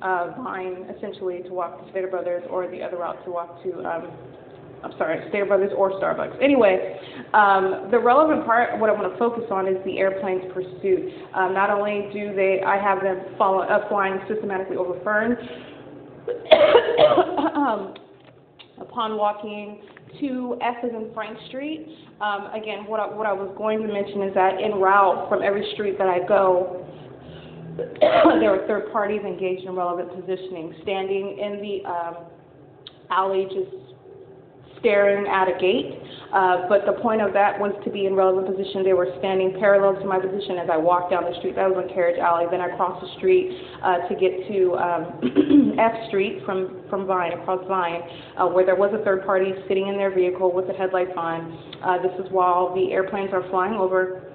uh, 0.04 0.34
Vine, 0.36 0.86
essentially, 0.96 1.42
to 1.42 1.50
walk 1.50 1.82
to 1.82 1.90
Stater 1.90 2.08
Brothers, 2.08 2.44
or 2.50 2.68
the 2.70 2.82
other 2.82 2.98
route 2.98 3.24
to 3.24 3.30
walk 3.30 3.62
to, 3.62 3.72
um, 3.84 4.10
I'm 4.84 4.92
sorry, 4.98 5.26
Stater 5.30 5.46
Brothers 5.46 5.72
or 5.76 5.92
Starbucks. 5.92 6.36
Anyway, 6.42 7.00
um, 7.32 7.88
the 7.90 7.98
relevant 7.98 8.44
part, 8.44 8.78
what 8.78 8.90
I 8.90 8.92
want 8.92 9.10
to 9.10 9.18
focus 9.18 9.44
on, 9.50 9.66
is 9.66 9.82
the 9.84 9.98
airplane's 9.98 10.44
pursuit. 10.52 11.10
Um, 11.34 11.54
not 11.54 11.70
only 11.70 12.10
do 12.12 12.34
they, 12.36 12.60
I 12.64 12.76
have 12.76 13.02
them 13.02 13.34
follow, 13.38 13.62
uh, 13.62 13.88
flying 13.88 14.20
systematically 14.28 14.76
over 14.76 15.00
Fern. 15.02 15.36
um, 17.56 17.94
upon 18.80 19.16
walking 19.16 19.80
to 20.20 20.56
F 20.60 20.76
as 20.84 20.90
in 20.90 21.10
Frank 21.14 21.36
Street. 21.48 21.88
Um, 22.20 22.46
again, 22.52 22.86
what 22.86 23.00
I, 23.00 23.06
what 23.06 23.26
I 23.26 23.32
was 23.32 23.52
going 23.56 23.82
to 23.82 23.92
mention 23.92 24.22
is 24.22 24.34
that 24.34 24.60
en 24.62 24.80
route 24.80 25.28
from 25.28 25.42
every 25.42 25.68
street 25.74 25.98
that 25.98 26.08
I 26.08 26.26
go, 26.26 26.86
there 28.00 28.50
were 28.50 28.64
third 28.66 28.92
parties 28.92 29.22
engaged 29.22 29.64
in 29.64 29.74
relevant 29.74 30.08
positioning, 30.14 30.74
standing 30.82 31.38
in 31.38 31.60
the 31.60 31.88
um, 31.88 32.16
alley 33.10 33.46
just 33.50 33.84
staring 34.84 35.26
at 35.26 35.48
a 35.48 35.58
gate. 35.58 35.98
Uh, 36.32 36.68
but 36.68 36.84
the 36.84 36.92
point 37.00 37.22
of 37.22 37.32
that 37.32 37.58
was 37.58 37.72
to 37.84 37.90
be 37.90 38.04
in 38.04 38.14
relevant 38.14 38.46
position. 38.46 38.84
They 38.84 38.92
were 38.92 39.08
standing 39.18 39.56
parallel 39.58 39.98
to 39.98 40.06
my 40.06 40.20
position 40.20 40.58
as 40.58 40.68
I 40.70 40.76
walked 40.76 41.10
down 41.10 41.24
the 41.24 41.34
street. 41.38 41.56
That 41.56 41.70
was 41.70 41.88
on 41.88 41.88
Carriage 41.94 42.18
Alley. 42.18 42.44
Then 42.50 42.60
I 42.60 42.76
crossed 42.76 43.00
the 43.00 43.10
street 43.16 43.48
uh, 43.82 44.06
to 44.06 44.14
get 44.14 44.44
to 44.52 44.76
um, 44.76 45.74
F 45.80 46.08
Street 46.08 46.44
from, 46.44 46.84
from 46.90 47.06
Vine, 47.06 47.32
across 47.32 47.66
Vine, 47.66 48.02
uh, 48.36 48.46
where 48.46 48.66
there 48.66 48.76
was 48.76 48.92
a 48.92 49.02
third 49.04 49.24
party 49.24 49.54
sitting 49.68 49.88
in 49.88 49.96
their 49.96 50.14
vehicle 50.14 50.52
with 50.52 50.66
the 50.66 50.74
headlights 50.74 51.16
on. 51.16 51.56
Uh, 51.82 52.02
this 52.02 52.12
is 52.20 52.30
while 52.30 52.74
the 52.74 52.92
airplanes 52.92 53.32
are 53.32 53.48
flying 53.48 53.74
over 53.74 54.34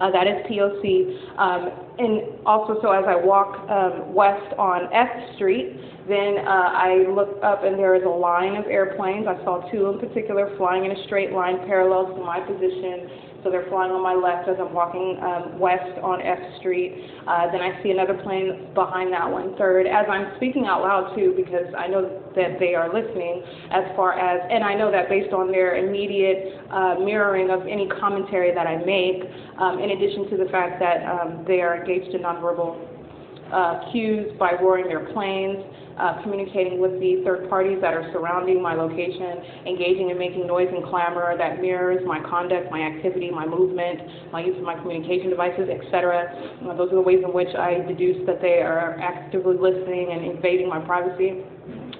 uh, 0.00 0.10
that 0.10 0.26
is 0.26 0.46
POC. 0.46 1.38
Um, 1.38 1.87
and 1.98 2.46
also, 2.46 2.80
so 2.80 2.92
as 2.92 3.04
I 3.06 3.16
walk 3.16 3.68
um, 3.68 4.14
west 4.14 4.54
on 4.56 4.92
F 4.92 5.34
Street, 5.34 5.74
then 6.08 6.38
uh, 6.46 6.70
I 6.72 7.06
look 7.10 7.42
up 7.42 7.64
and 7.64 7.76
there 7.78 7.94
is 7.96 8.04
a 8.04 8.08
line 8.08 8.54
of 8.54 8.66
airplanes. 8.66 9.26
I 9.26 9.36
saw 9.44 9.68
two 9.70 9.90
in 9.90 9.98
particular 9.98 10.56
flying 10.56 10.84
in 10.84 10.92
a 10.92 11.04
straight 11.04 11.32
line 11.32 11.58
parallel 11.66 12.14
to 12.14 12.22
my 12.22 12.40
position. 12.40 13.10
So 13.44 13.50
they're 13.50 13.68
flying 13.68 13.92
on 13.92 14.02
my 14.02 14.14
left 14.14 14.48
as 14.48 14.56
I'm 14.58 14.74
walking 14.74 15.16
um, 15.22 15.58
west 15.58 15.94
on 16.02 16.20
F 16.20 16.38
Street. 16.58 16.98
Uh, 17.26 17.46
then 17.52 17.62
I 17.62 17.80
see 17.82 17.90
another 17.90 18.14
plane 18.22 18.74
behind 18.74 19.12
that 19.12 19.30
one, 19.30 19.56
third. 19.56 19.86
As 19.86 20.06
I'm 20.10 20.34
speaking 20.36 20.66
out 20.66 20.82
loud 20.82 21.14
too, 21.14 21.34
because 21.36 21.70
I 21.76 21.86
know 21.86 22.02
that 22.34 22.58
they 22.58 22.74
are 22.74 22.92
listening, 22.92 23.42
as 23.70 23.84
far 23.94 24.18
as, 24.18 24.42
and 24.50 24.64
I 24.64 24.74
know 24.74 24.90
that 24.90 25.08
based 25.08 25.32
on 25.32 25.52
their 25.52 25.78
immediate 25.78 26.58
uh, 26.70 26.96
mirroring 26.98 27.50
of 27.50 27.62
any 27.66 27.86
commentary 28.00 28.52
that 28.54 28.66
I 28.66 28.82
make, 28.82 29.22
um, 29.58 29.78
in 29.78 29.90
addition 29.90 30.30
to 30.30 30.36
the 30.36 30.50
fact 30.50 30.80
that 30.80 31.06
um, 31.06 31.44
they 31.46 31.60
are 31.60 31.78
engaged 31.78 32.14
in 32.14 32.22
nonverbal 32.22 32.74
uh, 33.52 33.90
cues 33.92 34.32
by 34.38 34.52
roaring 34.60 34.88
their 34.88 35.06
planes 35.12 35.62
uh, 35.98 36.22
communicating 36.22 36.80
with 36.80 36.92
the 37.00 37.22
third 37.24 37.48
parties 37.50 37.78
that 37.80 37.94
are 37.94 38.06
surrounding 38.12 38.62
my 38.62 38.74
location, 38.74 39.66
engaging 39.66 40.10
and 40.10 40.18
making 40.18 40.46
noise 40.46 40.68
and 40.72 40.84
clamor 40.84 41.36
that 41.36 41.60
mirrors 41.60 42.02
my 42.06 42.20
conduct, 42.28 42.70
my 42.70 42.80
activity, 42.80 43.30
my 43.30 43.46
movement, 43.46 44.32
my 44.32 44.44
use 44.44 44.56
of 44.56 44.62
my 44.62 44.74
communication 44.80 45.30
devices, 45.30 45.68
etc. 45.68 46.30
Uh, 46.62 46.74
those 46.74 46.90
are 46.92 46.96
the 46.96 47.00
ways 47.00 47.20
in 47.24 47.32
which 47.32 47.54
I 47.58 47.82
deduce 47.86 48.24
that 48.26 48.40
they 48.40 48.62
are 48.62 48.98
actively 49.00 49.56
listening 49.56 50.10
and 50.12 50.24
invading 50.24 50.68
my 50.68 50.80
privacy 50.80 51.42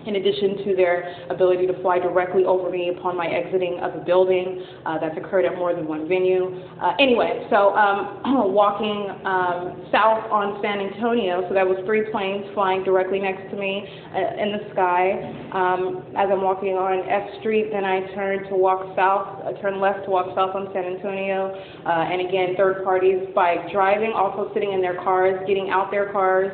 in 0.09 0.17
addition 0.17 0.65
to 0.65 0.75
their 0.75 1.29
ability 1.29 1.67
to 1.67 1.81
fly 1.83 1.99
directly 1.99 2.45
over 2.45 2.71
me 2.71 2.89
upon 2.89 3.17
my 3.17 3.27
exiting 3.27 3.79
of 3.81 3.95
a 3.95 4.05
building. 4.05 4.65
Uh, 4.87 4.99
that's 4.99 5.17
occurred 5.19 5.45
at 5.45 5.57
more 5.57 5.75
than 5.75 5.87
one 5.87 6.09
venue. 6.09 6.65
Uh, 6.81 6.95
anyway, 6.99 7.47
so 7.51 7.77
um, 7.77 8.23
walking 8.55 9.13
um, 9.29 9.85
south 9.93 10.25
on 10.33 10.61
San 10.63 10.81
Antonio, 10.81 11.45
so 11.49 11.55
that 11.55 11.67
was 11.67 11.77
three 11.85 12.11
planes 12.11 12.47
flying 12.55 12.83
directly 12.83 13.21
next 13.21 13.51
to 13.51 13.57
me 13.57 13.85
uh, 14.17 14.43
in 14.43 14.57
the 14.57 14.65
sky. 14.73 15.21
Um, 15.53 16.09
as 16.17 16.33
I'm 16.33 16.41
walking 16.41 16.75
on 16.81 17.05
F 17.05 17.41
Street, 17.41 17.69
then 17.71 17.85
I 17.85 18.01
turn 18.15 18.49
to 18.49 18.57
walk 18.57 18.97
south, 18.97 19.45
I 19.45 19.53
turn 19.61 19.81
left 19.81 20.05
to 20.07 20.11
walk 20.11 20.33
south 20.35 20.57
on 20.57 20.73
San 20.73 20.85
Antonio. 20.85 21.53
Uh, 21.85 22.09
and 22.09 22.27
again, 22.27 22.57
third 22.57 22.83
parties 22.83 23.29
by 23.35 23.69
driving, 23.71 24.13
also 24.17 24.51
sitting 24.55 24.73
in 24.73 24.81
their 24.81 24.97
cars, 25.05 25.37
getting 25.47 25.69
out 25.69 25.91
their 25.91 26.11
cars 26.13 26.49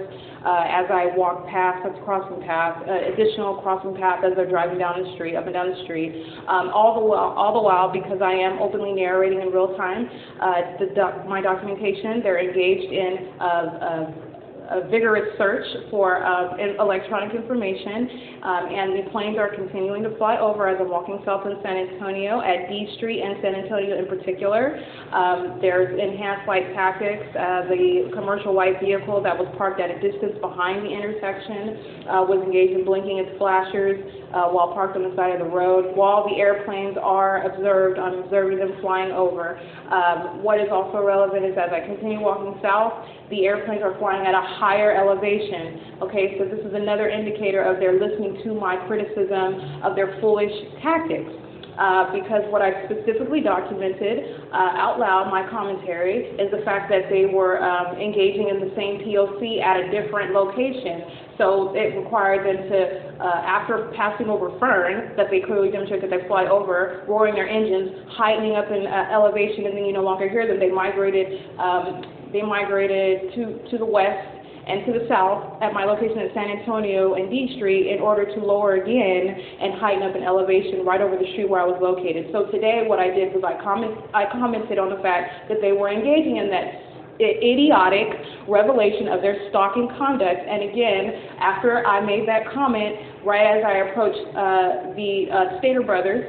uh, 0.44 0.64
as 0.68 0.86
I 0.92 1.16
walk 1.16 1.48
past, 1.48 1.82
that's 1.84 1.98
crossing 2.04 2.40
path, 2.44 2.82
uh, 2.86 3.12
additional 3.12 3.56
crossing 3.62 3.96
path 3.96 4.22
as 4.24 4.36
they're 4.36 4.48
driving 4.48 4.78
down 4.78 5.02
the 5.02 5.14
street, 5.14 5.36
up 5.36 5.44
and 5.44 5.54
down 5.54 5.70
the 5.70 5.82
street. 5.84 6.12
Um, 6.48 6.68
all 6.68 7.00
the 7.00 7.04
while, 7.04 7.32
all 7.32 7.54
the 7.54 7.62
while, 7.62 7.90
because 7.90 8.20
I 8.20 8.32
am 8.32 8.60
openly 8.60 8.92
narrating 8.92 9.40
in 9.40 9.48
real 9.48 9.74
time, 9.76 10.08
uh, 10.40 10.76
the 10.78 11.24
my 11.26 11.40
documentation, 11.40 12.20
they're 12.22 12.40
engaged 12.40 12.92
in 12.92 13.32
uh, 13.40 13.44
uh, 13.44 14.33
a 14.70 14.88
vigorous 14.88 15.36
search 15.36 15.66
for 15.90 16.24
uh, 16.24 16.56
electronic 16.80 17.34
information, 17.34 18.40
um, 18.42 18.64
and 18.72 18.98
the 18.98 19.10
planes 19.10 19.36
are 19.38 19.54
continuing 19.54 20.02
to 20.02 20.16
fly 20.16 20.38
over 20.38 20.68
as 20.68 20.78
I'm 20.80 20.88
walking 20.88 21.20
south 21.24 21.46
in 21.46 21.56
San 21.62 21.76
Antonio 21.76 22.40
at 22.40 22.68
D 22.68 22.88
Street 22.96 23.20
and 23.20 23.36
San 23.42 23.54
Antonio 23.54 23.98
in 23.98 24.06
particular. 24.06 24.80
Um, 25.12 25.58
there's 25.60 25.92
enhanced 25.98 26.48
light 26.48 26.72
tactics. 26.72 27.24
Uh, 27.36 27.68
the 27.68 28.10
commercial 28.14 28.54
white 28.54 28.80
vehicle 28.80 29.22
that 29.22 29.36
was 29.36 29.48
parked 29.58 29.80
at 29.80 29.90
a 29.90 30.00
distance 30.00 30.38
behind 30.40 30.84
the 30.84 30.90
intersection 30.90 32.08
uh, 32.08 32.24
was 32.24 32.40
engaged 32.44 32.72
in 32.72 32.84
blinking 32.84 33.18
its 33.18 33.36
flashers 33.38 34.00
uh, 34.32 34.48
while 34.48 34.72
parked 34.72 34.96
on 34.96 35.04
the 35.04 35.14
side 35.14 35.32
of 35.32 35.40
the 35.44 35.52
road. 35.52 35.94
While 35.94 36.26
the 36.28 36.40
airplanes 36.40 36.96
are 37.00 37.44
observed, 37.44 37.98
I'm 37.98 38.24
observing 38.24 38.58
them 38.58 38.80
flying 38.80 39.12
over. 39.12 39.60
Um, 39.92 40.42
what 40.42 40.58
is 40.58 40.68
also 40.72 41.04
relevant 41.04 41.44
is 41.44 41.54
as 41.60 41.70
I 41.70 41.84
continue 41.84 42.20
walking 42.20 42.58
south, 42.62 42.92
the 43.34 43.44
airplanes 43.50 43.82
are 43.82 43.98
flying 43.98 44.24
at 44.30 44.34
a 44.34 44.44
higher 44.62 44.94
elevation. 44.94 45.98
Okay, 46.06 46.38
so 46.38 46.44
this 46.44 46.62
is 46.64 46.72
another 46.74 47.08
indicator 47.08 47.62
of 47.62 47.80
their 47.82 47.98
listening 47.98 48.38
to 48.44 48.54
my 48.54 48.76
criticism 48.86 49.82
of 49.82 49.96
their 49.98 50.18
foolish 50.20 50.54
tactics. 50.82 51.34
uh, 51.78 52.12
because 52.12 52.42
what 52.50 52.62
I 52.62 52.86
specifically 52.86 53.40
documented 53.40 54.46
uh, 54.52 54.78
out 54.78 54.98
loud, 55.00 55.30
my 55.30 55.48
commentary, 55.50 56.30
is 56.38 56.50
the 56.50 56.62
fact 56.64 56.90
that 56.90 57.10
they 57.10 57.26
were 57.26 57.62
um, 57.62 57.98
engaging 57.98 58.48
in 58.48 58.60
the 58.60 58.70
same 58.76 59.02
POC 59.02 59.60
at 59.60 59.76
a 59.80 59.90
different 59.90 60.32
location. 60.32 61.02
So 61.38 61.74
it 61.74 61.98
required 61.98 62.46
them 62.46 62.70
to, 62.70 62.78
uh, 63.18 63.42
after 63.42 63.90
passing 63.96 64.28
over 64.28 64.56
Fern, 64.60 65.16
that 65.16 65.26
they 65.30 65.40
clearly 65.40 65.70
demonstrate 65.70 66.00
that 66.02 66.10
they 66.10 66.22
fly 66.28 66.46
over, 66.46 67.02
roaring 67.08 67.34
their 67.34 67.48
engines, 67.48 68.06
heightening 68.14 68.54
up 68.54 68.70
in 68.70 68.86
uh, 68.86 69.10
elevation, 69.10 69.66
and 69.66 69.76
then 69.76 69.84
you 69.84 69.92
no 69.92 70.02
longer 70.02 70.28
hear 70.28 70.46
them. 70.46 70.60
They 70.60 70.70
migrated, 70.70 71.58
um, 71.58 72.06
they 72.34 72.42
migrated 72.42 73.32
to 73.38 73.70
to 73.70 73.78
the 73.78 73.86
west 73.86 74.28
and 74.66 74.84
to 74.86 74.92
the 74.96 75.04
south 75.08 75.60
at 75.62 75.72
my 75.72 75.84
location 75.84 76.18
in 76.18 76.30
San 76.34 76.48
Antonio 76.50 77.14
and 77.14 77.30
D 77.30 77.54
Street 77.56 77.92
in 77.92 78.00
order 78.00 78.24
to 78.24 78.38
lower 78.40 78.80
again 78.80 79.28
and 79.28 79.78
heighten 79.78 80.02
up 80.02 80.16
an 80.16 80.22
elevation 80.22 80.84
right 80.84 81.00
over 81.00 81.16
the 81.16 81.28
street 81.32 81.48
where 81.48 81.60
I 81.60 81.68
was 81.68 81.78
located. 81.80 82.32
So 82.32 82.50
today 82.50 82.84
what 82.88 82.98
I 82.98 83.12
did 83.12 83.32
was 83.36 83.44
I, 83.44 83.60
comment, 83.62 83.92
I 84.14 84.24
commented 84.32 84.78
on 84.78 84.88
the 84.88 85.00
fact 85.04 85.48
that 85.48 85.60
they 85.60 85.72
were 85.72 85.92
engaging 85.92 86.40
in 86.40 86.48
that 86.50 86.80
idiotic 87.20 88.10
revelation 88.48 89.06
of 89.08 89.22
their 89.22 89.36
stalking 89.50 89.86
conduct. 89.96 90.40
And 90.42 90.66
again, 90.66 91.38
after 91.38 91.86
I 91.86 92.00
made 92.00 92.26
that 92.26 92.50
comment, 92.52 93.22
right 93.22 93.46
as 93.46 93.62
I 93.62 93.86
approached 93.86 94.24
uh, 94.34 94.96
the 94.96 95.30
uh, 95.30 95.58
Stater 95.60 95.82
brothers, 95.82 96.24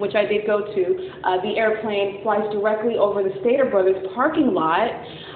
which 0.00 0.14
I 0.14 0.24
did 0.24 0.46
go 0.46 0.60
to, 0.60 1.10
uh, 1.24 1.40
the 1.42 1.56
airplane 1.56 2.22
flies 2.22 2.50
directly 2.52 2.96
over 2.96 3.22
the 3.22 3.32
Stater 3.40 3.66
brothers 3.66 3.96
parking 4.14 4.54
lot 4.54 4.90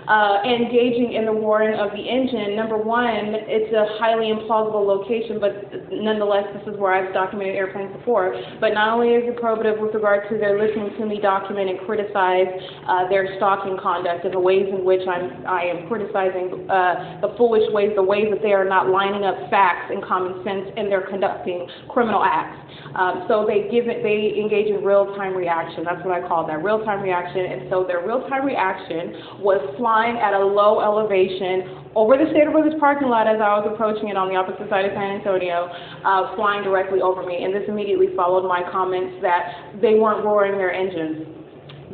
uh, 0.08 0.42
engaging 0.44 1.14
in 1.14 1.24
the 1.24 1.32
roaring 1.32 1.78
of 1.80 1.90
the 1.92 2.04
engine, 2.04 2.56
number 2.56 2.76
one, 2.76 3.32
it's 3.48 3.72
a 3.72 3.96
highly 3.96 4.28
implausible 4.28 4.84
location, 4.84 5.40
but 5.40 5.64
nonetheless, 5.90 6.44
this 6.52 6.74
is 6.74 6.78
where 6.78 6.92
I've 6.92 7.14
documented 7.14 7.56
airplanes 7.56 7.96
before. 7.96 8.36
But 8.60 8.74
not 8.74 8.92
only 8.92 9.16
is 9.16 9.24
it 9.24 9.40
probative 9.40 9.80
with 9.80 9.94
regard 9.94 10.28
to 10.28 10.36
their 10.36 10.60
listening 10.60 10.92
to 10.98 11.06
me 11.06 11.20
document 11.20 11.70
and 11.70 11.80
criticize 11.88 12.52
uh, 12.84 13.08
their 13.08 13.36
stalking 13.40 13.78
conduct 13.80 14.24
and 14.24 14.34
the 14.34 14.40
ways 14.40 14.68
in 14.68 14.84
which 14.84 15.00
I'm, 15.08 15.46
I 15.46 15.72
am 15.72 15.88
criticizing 15.88 16.68
uh, 16.68 17.24
the 17.24 17.32
foolish 17.40 17.64
ways, 17.72 17.92
the 17.96 18.04
ways 18.04 18.28
that 18.28 18.42
they 18.42 18.52
are 18.52 18.68
not 18.68 18.92
lining 18.92 19.24
up 19.24 19.48
facts 19.48 19.88
and 19.88 20.04
common 20.04 20.44
sense 20.44 20.68
and 20.76 20.92
they're 20.92 21.08
conducting 21.08 21.66
criminal 21.88 22.22
acts. 22.22 22.60
Um, 22.94 23.24
so 23.26 23.48
they 23.48 23.72
give 23.72 23.88
it, 23.88 24.04
they 24.04 24.36
engage 24.36 24.53
in 24.62 24.84
real-time 24.84 25.34
reaction. 25.34 25.82
That's 25.82 26.04
what 26.06 26.14
I 26.14 26.26
call 26.26 26.46
that, 26.46 26.62
real-time 26.62 27.02
reaction. 27.02 27.50
And 27.50 27.66
so 27.68 27.82
their 27.82 28.06
real-time 28.06 28.46
reaction 28.46 29.42
was 29.42 29.58
flying 29.76 30.16
at 30.16 30.34
a 30.34 30.38
low 30.38 30.78
elevation 30.78 31.90
over 31.98 32.14
the 32.14 32.30
Stater 32.30 32.50
Brothers 32.50 32.78
parking 32.78 33.08
lot 33.08 33.26
as 33.26 33.42
I 33.42 33.58
was 33.58 33.66
approaching 33.66 34.08
it 34.08 34.16
on 34.16 34.30
the 34.30 34.36
opposite 34.38 34.70
side 34.70 34.86
of 34.86 34.94
San 34.94 35.18
Antonio, 35.18 35.66
uh, 36.06 36.34
flying 36.38 36.62
directly 36.62 37.02
over 37.02 37.26
me. 37.26 37.42
And 37.42 37.50
this 37.50 37.66
immediately 37.66 38.14
followed 38.14 38.46
my 38.46 38.62
comments 38.70 39.18
that 39.22 39.82
they 39.82 39.98
weren't 39.98 40.24
roaring 40.24 40.54
their 40.54 40.70
engines. 40.70 41.26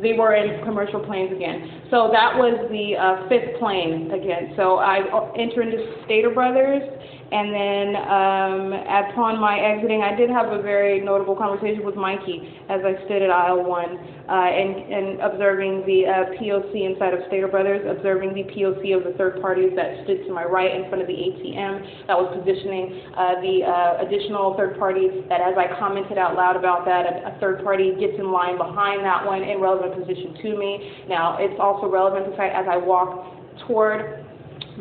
They 0.01 0.13
were 0.13 0.33
in 0.33 0.63
commercial 0.63 1.01
planes 1.01 1.33
again. 1.33 1.80
So 1.91 2.09
that 2.11 2.33
was 2.33 2.55
the 2.71 2.95
uh, 2.95 3.27
fifth 3.27 3.59
plane 3.59 4.11
again. 4.11 4.53
So 4.55 4.77
I 4.77 5.03
entered 5.37 5.67
into 5.67 6.01
Stater 6.05 6.31
Brothers 6.31 6.83
and 7.31 7.47
then 7.55 7.87
um, 8.11 8.75
upon 8.75 9.39
my 9.39 9.55
exiting, 9.55 10.03
I 10.03 10.13
did 10.15 10.29
have 10.29 10.51
a 10.51 10.61
very 10.61 10.99
notable 10.99 11.35
conversation 11.35 11.85
with 11.85 11.95
Mikey 11.95 12.59
as 12.67 12.83
I 12.83 12.99
stood 13.07 13.23
at 13.23 13.31
aisle 13.31 13.63
one 13.63 13.95
uh, 14.27 14.51
and, 14.51 14.75
and 14.91 15.07
observing 15.23 15.87
the 15.87 16.11
uh, 16.11 16.35
POC 16.35 16.91
inside 16.91 17.15
of 17.15 17.23
Stater 17.31 17.47
Brothers, 17.47 17.87
observing 17.87 18.35
the 18.35 18.43
POC 18.51 18.91
of 18.99 19.07
the 19.07 19.15
third 19.15 19.39
parties 19.39 19.71
that 19.79 20.03
stood 20.03 20.27
to 20.27 20.33
my 20.35 20.43
right 20.43 20.75
in 20.75 20.91
front 20.91 20.99
of 20.99 21.07
the 21.07 21.15
ATM 21.15 22.11
that 22.11 22.19
was 22.19 22.35
positioning 22.35 22.99
uh, 23.15 23.39
the 23.39 23.63
uh, 23.63 24.03
additional 24.03 24.51
third 24.59 24.75
parties 24.75 25.23
that 25.31 25.39
as 25.39 25.55
I 25.55 25.71
commented 25.79 26.19
out 26.19 26.35
loud 26.35 26.59
about 26.59 26.83
that, 26.83 27.07
a, 27.07 27.31
a 27.31 27.39
third 27.39 27.63
party 27.63 27.95
gets 27.95 28.19
in 28.19 28.27
line 28.27 28.59
behind 28.59 29.07
that 29.07 29.23
one 29.23 29.39
in 29.39 29.63
relevant 29.63 29.95
position 29.95 30.35
to 30.43 30.59
me. 30.59 31.07
Now, 31.07 31.39
it's 31.39 31.55
also 31.63 31.80
relevant 31.89 32.29
to 32.31 32.37
fact 32.37 32.55
as 32.55 32.65
I 32.69 32.77
walk 32.77 33.25
toward 33.67 34.20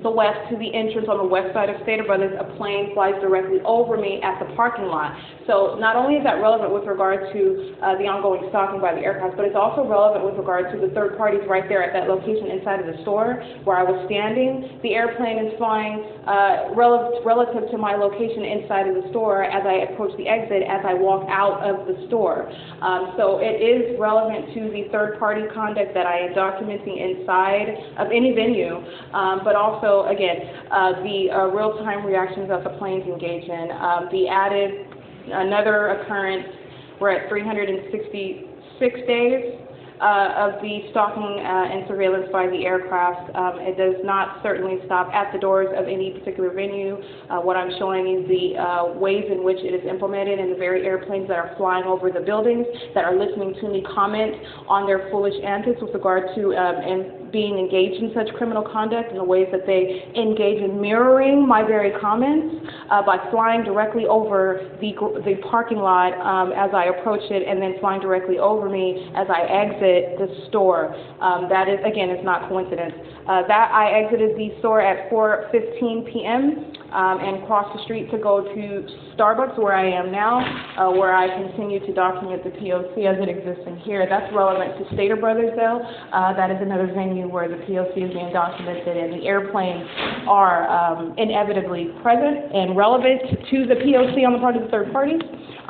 the 0.03 0.11
west 0.11 0.39
to 0.51 0.57
the 0.57 0.73
entrance 0.75 1.09
on 1.09 1.19
the 1.19 1.29
west 1.29 1.53
side 1.53 1.69
of 1.69 1.77
Stater 1.83 2.05
Brothers, 2.05 2.33
a 2.39 2.45
plane 2.57 2.95
flies 2.95 3.15
directly 3.21 3.61
over 3.65 3.97
me 3.97 4.21
at 4.23 4.41
the 4.41 4.49
parking 4.57 4.87
lot. 4.87 5.13
So 5.47 5.77
not 5.77 5.97
only 5.97 6.17
is 6.17 6.25
that 6.25 6.41
relevant 6.41 6.73
with 6.73 6.85
regard 6.85 7.33
to 7.35 7.75
uh, 7.83 7.99
the 7.99 8.07
ongoing 8.07 8.47
stalking 8.49 8.81
by 8.81 8.95
the 8.95 9.03
aircraft, 9.03 9.37
but 9.37 9.45
it's 9.45 9.59
also 9.59 9.83
relevant 9.85 10.25
with 10.25 10.39
regard 10.39 10.71
to 10.73 10.77
the 10.79 10.95
third 10.95 11.19
parties 11.19 11.43
right 11.51 11.67
there 11.69 11.83
at 11.83 11.93
that 11.93 12.07
location 12.09 12.49
inside 12.55 12.79
of 12.81 12.87
the 12.87 13.03
store 13.03 13.43
where 13.65 13.77
I 13.77 13.85
was 13.85 13.99
standing. 14.07 14.79
The 14.87 14.95
airplane 14.95 15.43
is 15.43 15.53
flying 15.59 16.07
uh, 16.25 16.73
rel 16.79 17.21
relative 17.27 17.71
to 17.71 17.77
my 17.77 17.97
location 17.97 18.45
inside 18.45 18.87
of 18.87 18.95
the 19.03 19.07
store 19.11 19.43
as 19.43 19.67
I 19.67 19.91
approach 19.91 20.15
the 20.17 20.29
exit, 20.29 20.63
as 20.63 20.87
I 20.87 20.95
walk 20.95 21.27
out 21.29 21.67
of 21.67 21.91
the 21.91 22.07
store. 22.07 22.47
Um, 22.81 23.15
so 23.19 23.43
it 23.43 23.59
is 23.59 23.99
relevant 23.99 24.55
to 24.55 24.71
the 24.71 24.87
third 24.95 25.19
party 25.19 25.43
conduct 25.53 25.93
that 25.95 26.07
I 26.07 26.31
am 26.31 26.33
documenting 26.33 26.95
inside 26.95 27.75
of 27.99 28.15
any 28.15 28.33
venue, 28.33 28.79
um, 29.13 29.43
but 29.43 29.57
also 29.59 29.89
also, 29.90 30.09
again, 30.09 30.37
uh, 30.70 30.92
the 31.03 31.31
uh, 31.31 31.46
real-time 31.46 32.05
reactions 32.07 32.48
that 32.48 32.64
the 32.64 32.70
planes 32.79 33.05
engage 33.07 33.44
in. 33.44 33.70
Um, 33.72 34.09
the 34.11 34.29
added, 34.29 34.87
another 35.33 35.88
occurrence, 35.88 36.46
we're 37.00 37.11
at 37.11 37.29
366 37.29 39.00
days 39.07 39.57
uh, 40.00 40.48
of 40.48 40.62
the 40.62 40.88
stalking 40.90 41.44
uh, 41.44 41.72
and 41.72 41.87
surveillance 41.87 42.29
by 42.33 42.48
the 42.48 42.64
aircraft. 42.64 43.35
Um, 43.37 43.61
it 43.61 43.76
does 43.76 44.00
not 44.05 44.42
certainly 44.42 44.79
stop 44.87 45.12
at 45.12 45.33
the 45.33 45.38
doors 45.38 45.68
of 45.76 45.85
any 45.85 46.11
particular 46.18 46.53
venue. 46.53 46.96
Uh, 47.29 47.40
what 47.40 47.57
I'm 47.57 47.70
showing 47.79 48.09
is 48.09 48.29
the 48.29 48.57
uh, 48.57 48.98
ways 48.98 49.24
in 49.31 49.44
which 49.44 49.59
it 49.59 49.74
is 49.74 49.85
implemented 49.88 50.38
in 50.38 50.50
the 50.50 50.57
very 50.57 50.87
airplanes 50.87 51.29
that 51.29 51.37
are 51.37 51.55
flying 51.57 51.85
over 51.85 52.11
the 52.11 52.20
buildings 52.20 52.66
that 52.94 53.05
are 53.05 53.16
listening 53.16 53.55
to 53.61 53.68
me 53.68 53.85
comment 53.94 54.37
on 54.68 54.87
their 54.87 55.09
foolish 55.11 55.37
antics 55.44 55.81
with 55.83 55.92
regard 55.92 56.35
to 56.35 56.57
um, 56.57 56.76
and 56.81 57.19
being 57.33 57.59
engaged 57.59 58.03
in 58.03 58.12
such 58.14 58.33
criminal 58.37 58.62
conduct 58.62 59.11
in 59.11 59.16
the 59.16 59.25
ways 59.25 59.49
that 59.53 59.66
they 59.66 60.11
engage 60.14 60.62
in 60.62 60.81
mirroring 60.81 61.47
my 61.47 61.62
very 61.62 61.93
comments 62.01 62.66
uh, 62.90 63.03
by 63.03 63.19
flying 63.31 63.64
directly 63.64 64.07
over 64.07 64.71
the, 64.81 64.93
the 65.25 65.37
parking 65.51 65.79
lot 65.79 66.12
um, 66.21 66.53
as 66.53 66.71
I 66.75 66.87
approach 66.87 67.23
it 67.31 67.47
and 67.47 67.61
then 67.61 67.77
flying 67.81 68.01
directly 68.01 68.38
over 68.38 68.69
me 68.69 69.11
as 69.14 69.27
I 69.29 69.43
exit 69.43 70.19
the 70.19 70.47
store. 70.49 70.95
Um, 71.21 71.49
that 71.49 71.69
is, 71.69 71.79
again, 71.85 72.11
is 72.11 72.25
not 72.25 72.49
coincidence. 72.49 72.95
Uh, 73.27 73.47
that 73.47 73.71
I 73.73 74.03
exited 74.03 74.37
the 74.37 74.59
store 74.59 74.81
at 74.81 75.11
4.15 75.11 76.12
p.m. 76.12 76.73
Um, 76.90 77.20
and 77.20 77.46
cross 77.46 77.70
the 77.76 77.83
street 77.85 78.11
to 78.11 78.18
go 78.18 78.42
to 78.42 78.87
Starbucks 79.14 79.59
where 79.59 79.74
I 79.74 79.87
am 79.90 80.11
now, 80.11 80.42
uh, 80.76 80.90
where 80.90 81.14
I 81.14 81.29
continue 81.29 81.79
to 81.87 81.92
document 81.94 82.42
the 82.42 82.50
POC 82.50 83.07
as 83.07 83.16
it 83.22 83.29
exists 83.29 83.62
in 83.66 83.79
here. 83.79 84.07
That's 84.09 84.26
relevant 84.35 84.79
to 84.79 84.94
Stater 84.94 85.14
Brothers 85.14 85.53
though. 85.55 85.81
Uh, 86.12 86.35
that 86.35 86.50
is 86.50 86.59
another 86.61 86.87
venue 86.92 87.29
where 87.29 87.48
the 87.48 87.62
POC 87.62 88.09
is 88.09 88.12
being 88.12 88.33
documented 88.33 88.96
and 88.96 89.12
the 89.12 89.26
airplanes 89.26 89.87
are 90.26 90.66
um, 90.66 91.14
inevitably 91.16 91.94
present 92.03 92.50
and 92.55 92.76
relevant 92.76 93.22
to 93.50 93.66
the 93.66 93.74
POC 93.74 94.26
on 94.26 94.33
the 94.33 94.38
part 94.38 94.57
of 94.57 94.62
the 94.62 94.68
third 94.68 94.92
parties. 94.92 95.20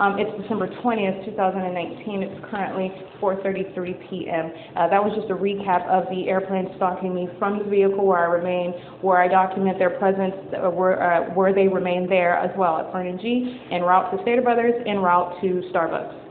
Um, 0.00 0.18
it's 0.18 0.32
December 0.40 0.66
20th, 0.82 1.26
2019. 1.26 2.22
It's 2.22 2.44
currently 2.50 2.88
4.33 3.20 4.08
p.m. 4.08 4.50
Uh, 4.74 4.88
that 4.88 5.04
was 5.04 5.12
just 5.14 5.28
a 5.28 5.36
recap 5.36 5.86
of 5.92 6.08
the 6.08 6.26
airplane 6.26 6.72
stalking 6.76 7.14
me 7.14 7.28
from 7.38 7.58
the 7.58 7.64
vehicle 7.68 8.06
where 8.06 8.18
I 8.18 8.32
remain, 8.32 8.72
where 9.02 9.20
I 9.20 9.28
document 9.28 9.78
their 9.78 9.90
presence, 10.00 10.32
uh, 10.56 10.70
where, 10.70 10.96
uh, 10.96 11.34
where 11.34 11.52
they 11.52 11.68
remain 11.68 12.08
there 12.08 12.36
as 12.38 12.50
well 12.56 12.78
at 12.78 12.90
Fern 12.92 13.08
and 13.08 13.20
G, 13.20 13.60
en 13.70 13.82
route 13.82 14.10
to 14.16 14.22
Stater 14.22 14.40
Brothers, 14.40 14.72
en 14.86 15.00
route 15.00 15.38
to 15.42 15.68
Starbucks. 15.70 16.29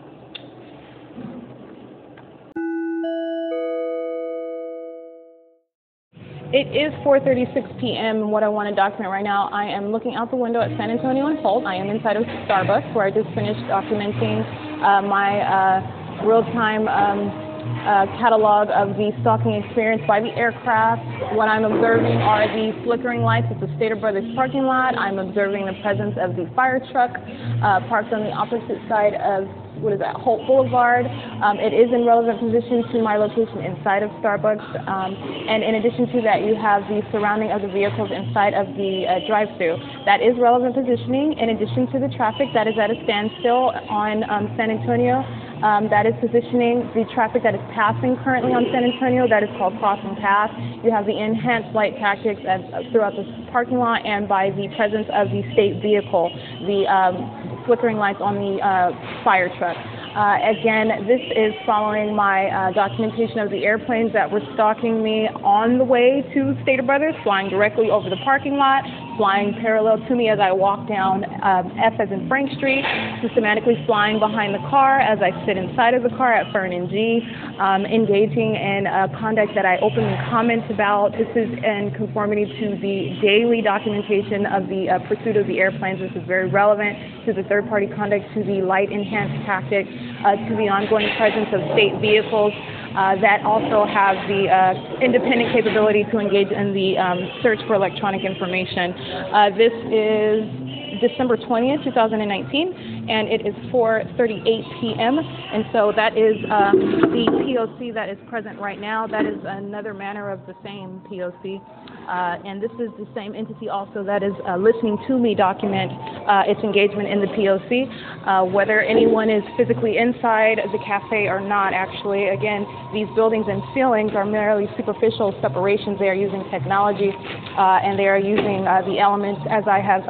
It 6.51 6.65
is 6.73 6.89
4.36 7.05 7.79
p.m. 7.79 8.31
what 8.31 8.41
I 8.41 8.49
want 8.49 8.69
to 8.69 8.75
document 8.75 9.11
right 9.11 9.23
now, 9.23 9.49
I 9.53 9.65
am 9.65 9.91
looking 9.91 10.15
out 10.15 10.31
the 10.31 10.35
window 10.35 10.59
at 10.59 10.75
San 10.81 10.89
Antonio 10.89 11.27
and 11.27 11.37
Holt. 11.45 11.63
I 11.63 11.75
am 11.75 11.89
inside 11.93 12.17
of 12.17 12.23
Starbucks 12.49 12.91
where 12.95 13.05
I 13.05 13.11
just 13.11 13.29
finished 13.37 13.61
documenting 13.69 14.41
uh, 14.81 15.03
my 15.05 15.45
uh, 15.45 16.25
real-time 16.25 16.87
um, 16.87 17.48
uh, 17.85 18.05
catalog 18.19 18.69
of 18.69 18.95
the 18.97 19.11
stalking 19.21 19.53
experience 19.63 20.03
by 20.07 20.19
the 20.19 20.29
aircraft. 20.35 21.01
What 21.35 21.47
I'm 21.47 21.63
observing 21.63 22.17
are 22.21 22.47
the 22.47 22.71
flickering 22.83 23.21
lights 23.21 23.47
at 23.49 23.59
the 23.59 23.71
Stater 23.77 23.95
Brothers 23.95 24.25
parking 24.35 24.63
lot. 24.63 24.97
I'm 24.97 25.19
observing 25.19 25.65
the 25.65 25.77
presence 25.81 26.15
of 26.19 26.35
the 26.35 26.49
fire 26.55 26.79
truck 26.91 27.11
uh, 27.15 27.79
parked 27.87 28.13
on 28.13 28.23
the 28.23 28.31
opposite 28.31 28.79
side 28.87 29.15
of 29.15 29.47
what 29.81 29.93
is 29.93 29.99
that, 29.99 30.15
Holt 30.15 30.45
Boulevard. 30.45 31.05
Um, 31.39 31.55
it 31.59 31.71
is 31.71 31.87
in 31.91 32.05
relevant 32.05 32.39
position 32.39 32.83
to 32.91 33.01
my 33.01 33.15
location 33.15 33.63
inside 33.63 34.03
of 34.03 34.11
Starbucks. 34.19 34.67
Um, 34.87 35.15
and 35.47 35.63
in 35.63 35.75
addition 35.75 36.07
to 36.15 36.21
that, 36.27 36.43
you 36.43 36.55
have 36.55 36.83
the 36.91 37.01
surrounding 37.11 37.51
of 37.51 37.61
the 37.61 37.71
vehicles 37.71 38.11
inside 38.11 38.53
of 38.53 38.67
the 38.75 39.07
uh, 39.07 39.27
drive-through. 39.27 39.79
That 40.03 40.21
is 40.21 40.35
relevant 40.37 40.75
positioning 40.75 41.39
in 41.39 41.55
addition 41.55 41.87
to 41.95 41.99
the 41.99 42.11
traffic 42.15 42.51
that 42.53 42.67
is 42.67 42.75
at 42.75 42.91
a 42.91 42.97
standstill 43.03 43.71
on 43.87 44.27
um, 44.29 44.51
San 44.57 44.69
Antonio. 44.69 45.23
Um, 45.59 45.89
that 45.91 46.05
is 46.05 46.13
positioning 46.23 46.87
the 46.95 47.03
traffic 47.13 47.43
that 47.43 47.53
is 47.53 47.61
passing 47.75 48.15
currently 48.23 48.55
on 48.55 48.63
San 48.71 48.87
Antonio. 48.87 49.27
That 49.27 49.43
is 49.43 49.49
called 49.59 49.75
crossing 49.79 50.15
path. 50.15 50.51
You 50.83 50.91
have 50.91 51.05
the 51.05 51.19
enhanced 51.19 51.75
light 51.75 51.99
tactics 51.99 52.39
uh, 52.47 52.87
throughout 52.91 53.11
the 53.19 53.27
parking 53.51 53.77
lot 53.77 54.05
and 54.05 54.27
by 54.27 54.51
the 54.51 54.71
presence 54.79 55.07
of 55.11 55.27
the 55.27 55.43
state 55.51 55.83
vehicle, 55.83 56.31
the 56.63 56.87
um, 56.87 57.63
flickering 57.67 57.97
lights 57.97 58.23
on 58.23 58.39
the 58.39 58.63
uh, 58.63 58.95
fire 59.23 59.51
truck. 59.59 59.75
Uh, 60.15 60.39
again, 60.47 61.05
this 61.05 61.21
is 61.35 61.53
following 61.65 62.15
my 62.15 62.47
uh, 62.47 62.71
documentation 62.71 63.39
of 63.39 63.51
the 63.51 63.63
airplanes 63.63 64.11
that 64.13 64.31
were 64.31 64.41
stalking 64.55 65.03
me 65.03 65.27
on 65.43 65.77
the 65.77 65.83
way 65.83 66.23
to 66.33 66.57
Stater 66.63 66.83
Brothers, 66.83 67.13
flying 67.23 67.49
directly 67.49 67.91
over 67.91 68.09
the 68.09 68.17
parking 68.23 68.57
lot, 68.57 68.83
flying 69.19 69.51
parallel 69.59 69.99
to 70.07 70.15
me 70.15 70.29
as 70.29 70.39
I 70.39 70.53
walk 70.53 70.87
down 70.87 71.27
um, 71.43 71.75
F 71.75 71.99
as 71.99 72.07
in 72.07 72.23
Frank 72.31 72.55
Street, 72.55 72.87
systematically 73.21 73.75
flying 73.85 74.17
behind 74.17 74.55
the 74.55 74.63
car 74.71 75.03
as 75.03 75.19
I 75.19 75.35
sit 75.45 75.57
inside 75.59 75.93
of 75.93 76.03
the 76.03 76.15
car 76.15 76.31
at 76.31 76.47
Fern 76.55 76.71
and 76.71 76.87
G, 76.87 77.19
um, 77.59 77.83
engaging 77.83 78.55
in 78.55 78.87
uh, 78.87 79.11
conduct 79.19 79.51
that 79.59 79.67
I 79.67 79.75
openly 79.83 80.15
comment 80.31 80.63
about. 80.71 81.11
This 81.19 81.27
is 81.35 81.51
in 81.51 81.91
conformity 81.99 82.47
to 82.47 82.79
the 82.79 83.19
daily 83.19 83.59
documentation 83.59 84.47
of 84.47 84.71
the 84.71 84.87
uh, 84.87 85.03
pursuit 85.11 85.35
of 85.35 85.51
the 85.51 85.59
airplanes. 85.59 85.99
This 85.99 86.15
is 86.15 86.23
very 86.23 86.47
relevant 86.47 87.27
to 87.27 87.33
the 87.35 87.43
third-party 87.43 87.91
conduct, 87.99 88.23
to 88.39 88.43
the 88.47 88.63
light 88.63 88.87
enhanced 88.87 89.43
tactic, 89.43 89.83
uh, 90.23 90.39
to 90.47 90.55
the 90.55 90.71
ongoing 90.71 91.11
presence 91.19 91.51
of 91.51 91.59
state 91.75 91.99
vehicles 91.99 92.55
uh, 92.95 93.15
that 93.21 93.43
also 93.45 93.85
have 93.85 94.15
the 94.27 94.49
uh, 94.49 94.99
independent 95.01 95.53
capability 95.53 96.03
to 96.11 96.19
engage 96.19 96.51
in 96.51 96.73
the 96.73 96.97
um, 96.97 97.29
search 97.41 97.59
for 97.67 97.75
electronic 97.75 98.23
information. 98.25 98.93
Uh, 99.33 99.49
this 99.55 99.73
is 99.91 100.68
December 101.01 101.37
20th, 101.37 101.83
2019, 101.83 103.09
and 103.09 103.27
it 103.27 103.45
is 103.45 103.53
4:38 103.71 104.81
p.m. 104.81 105.19
And 105.19 105.65
so 105.71 105.91
that 105.95 106.17
is 106.17 106.35
uh, 106.49 106.71
the 106.71 107.25
POC 107.45 107.93
that 107.93 108.09
is 108.09 108.17
present 108.29 108.59
right 108.59 108.79
now. 108.79 109.07
That 109.07 109.25
is 109.25 109.37
another 109.43 109.93
manner 109.93 110.29
of 110.29 110.39
the 110.47 110.55
same 110.63 111.01
POC, 111.09 111.61
uh, 112.09 112.41
and 112.45 112.61
this 112.61 112.71
is 112.79 112.89
the 112.97 113.07
same 113.15 113.35
entity 113.35 113.69
also 113.69 114.03
that 114.03 114.23
is 114.23 114.33
uh, 114.47 114.57
listening 114.57 114.97
to 115.07 115.17
me 115.17 115.35
document 115.35 115.91
uh, 116.27 116.43
its 116.45 116.61
engagement 116.61 117.07
in 117.07 117.21
the 117.21 117.27
POC. 117.27 117.85
Uh, 118.25 118.45
whether 118.45 118.81
anyone 118.81 119.29
is 119.29 119.43
physically 119.57 119.97
inside 119.97 120.59
the 120.71 120.79
cafe 120.85 121.27
or 121.27 121.39
not, 121.39 121.73
actually, 121.73 122.29
again, 122.29 122.65
these 122.93 123.07
buildings 123.15 123.45
and 123.47 123.61
ceilings 123.73 124.11
are 124.15 124.25
merely 124.25 124.67
superficial 124.77 125.35
separations. 125.41 125.99
They 125.99 126.09
are 126.09 126.17
using 126.17 126.43
technology, 126.49 127.11
uh, 127.13 127.85
and 127.85 127.97
they 127.97 128.07
are 128.07 128.19
using 128.19 128.65
the 128.85 128.99
elements 128.99 129.41
as 129.49 129.63
I 129.67 129.79
have 129.79 130.03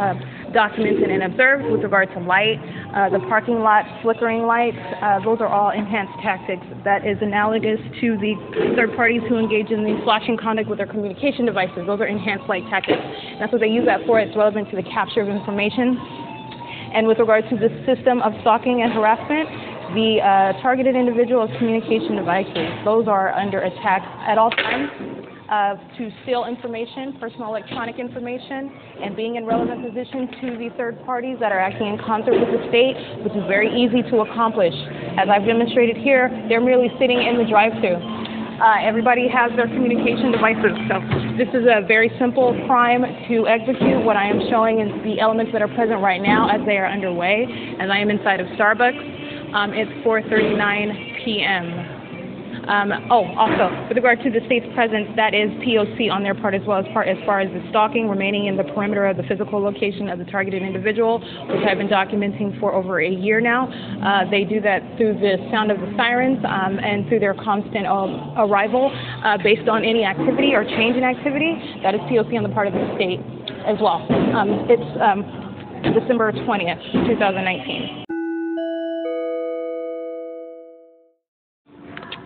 documented 0.53 1.09
and 1.09 1.23
observed 1.23 1.65
with 1.71 1.81
regard 1.81 2.09
to 2.13 2.19
light, 2.19 2.57
uh, 2.93 3.09
the 3.09 3.19
parking 3.27 3.59
lot 3.59 3.85
flickering 4.01 4.43
lights, 4.43 4.77
uh, 5.01 5.19
those 5.23 5.39
are 5.41 5.47
all 5.47 5.71
enhanced 5.71 6.13
tactics. 6.21 6.65
That 6.83 7.05
is 7.05 7.17
analogous 7.21 7.79
to 8.01 8.17
the 8.17 8.33
third 8.75 8.95
parties 8.95 9.21
who 9.27 9.37
engage 9.37 9.71
in 9.71 9.83
the 9.83 9.99
flashing 10.03 10.37
conduct 10.37 10.69
with 10.69 10.77
their 10.77 10.87
communication 10.87 11.45
devices. 11.45 11.85
Those 11.85 11.99
are 12.01 12.07
enhanced 12.07 12.49
light 12.49 12.63
tactics. 12.69 13.01
That's 13.39 13.51
what 13.51 13.61
they 13.61 13.69
use 13.69 13.85
that 13.85 14.05
for. 14.05 14.19
It's 14.19 14.35
relevant 14.35 14.69
to 14.71 14.75
the 14.75 14.83
capture 14.83 15.21
of 15.21 15.29
information. 15.29 15.97
And 16.93 17.05
with 17.05 17.19
regard 17.19 17.45
to 17.49 17.55
the 17.55 17.69
system 17.85 18.21
of 18.21 18.33
stalking 18.41 18.81
and 18.81 18.91
harassment, 18.91 19.47
the 19.93 20.21
uh, 20.21 20.61
targeted 20.61 20.95
individual 20.95 21.47
communication 21.57 22.15
devices, 22.15 22.69
those 22.85 23.07
are 23.07 23.33
under 23.33 23.61
attack 23.61 24.01
at 24.25 24.37
all 24.37 24.51
times 24.51 25.18
uh, 25.49 25.75
to 25.97 26.09
steal 26.23 26.45
information, 26.45 27.17
personal 27.19 27.49
electronic 27.49 27.97
information, 27.97 28.71
and 29.01 29.15
being 29.15 29.35
in 29.35 29.45
relevant 29.45 29.81
position 29.81 30.29
to 30.41 30.57
the 30.57 30.69
third 30.77 31.03
parties 31.05 31.37
that 31.39 31.51
are 31.51 31.59
acting 31.59 31.87
in 31.87 31.97
concert 31.97 32.37
with 32.37 32.49
the 32.53 32.61
state, 32.69 32.95
which 33.23 33.33
is 33.33 33.43
very 33.47 33.69
easy 33.73 34.03
to 34.09 34.21
accomplish. 34.21 34.73
As 35.17 35.27
I've 35.27 35.45
demonstrated 35.45 35.97
here, 35.97 36.29
they're 36.47 36.61
merely 36.61 36.89
sitting 36.99 37.17
in 37.17 37.37
the 37.37 37.49
drive-thru. 37.49 37.97
Uh, 38.59 38.75
everybody 38.83 39.27
has 39.27 39.49
their 39.55 39.67
communication 39.67 40.31
devices, 40.31 40.75
so 40.91 40.99
this 41.39 41.47
is 41.55 41.65
a 41.65 41.81
very 41.87 42.11
simple 42.19 42.51
crime 42.67 43.01
to 43.29 43.47
execute. 43.47 44.03
What 44.03 44.17
I 44.17 44.27
am 44.27 44.41
showing 44.51 44.81
is 44.81 44.91
the 45.03 45.19
elements 45.19 45.53
that 45.53 45.61
are 45.61 45.73
present 45.73 46.01
right 46.01 46.21
now 46.21 46.49
as 46.49 46.59
they 46.67 46.77
are 46.77 46.85
underway, 46.85 47.47
as 47.79 47.89
I 47.89 47.97
am 47.97 48.09
inside 48.09 48.41
of 48.41 48.47
Starbucks. 48.59 49.55
Um, 49.55 49.73
it's 49.73 49.89
4.39 50.05 51.25
p.m. 51.25 51.98
Um, 52.69 52.93
oh, 53.09 53.25
also, 53.33 53.73
with 53.89 53.97
regard 53.97 54.21
to 54.21 54.29
the 54.29 54.45
state's 54.45 54.67
presence, 54.75 55.09
that 55.15 55.33
is 55.33 55.49
POC 55.65 56.11
on 56.13 56.21
their 56.21 56.35
part 56.35 56.53
as 56.53 56.61
well 56.67 56.77
as, 56.77 56.85
part, 56.93 57.07
as 57.07 57.17
far 57.25 57.39
as 57.41 57.49
the 57.49 57.65
stalking, 57.69 58.07
remaining 58.07 58.45
in 58.45 58.55
the 58.55 58.63
perimeter 58.63 59.07
of 59.07 59.17
the 59.17 59.23
physical 59.23 59.59
location 59.59 60.07
of 60.07 60.19
the 60.19 60.25
targeted 60.25 60.61
individual, 60.61 61.17
which 61.49 61.65
I've 61.65 61.79
been 61.79 61.89
documenting 61.89 62.59
for 62.59 62.73
over 62.73 63.01
a 63.01 63.09
year 63.09 63.41
now. 63.41 63.65
Uh, 64.05 64.29
they 64.29 64.43
do 64.43 64.61
that 64.61 64.85
through 64.97 65.17
the 65.17 65.41
sound 65.49 65.71
of 65.71 65.81
the 65.81 65.91
sirens 65.97 66.37
um, 66.45 66.77
and 66.77 67.09
through 67.09 67.19
their 67.19 67.33
constant 67.33 67.87
uh, 67.87 68.45
arrival 68.45 68.93
uh, 69.25 69.37
based 69.41 69.67
on 69.67 69.83
any 69.83 70.05
activity 70.05 70.53
or 70.53 70.63
change 70.63 70.95
in 70.95 71.03
activity. 71.03 71.57
That 71.81 71.95
is 71.95 72.01
POC 72.01 72.37
on 72.37 72.43
the 72.43 72.53
part 72.53 72.67
of 72.67 72.73
the 72.73 72.85
state 72.95 73.19
as 73.65 73.81
well. 73.81 74.05
Um, 74.37 74.69
it's 74.69 74.89
um, 75.01 75.25
December 75.81 76.31
20th, 76.31 77.09
2019. 77.09 78.08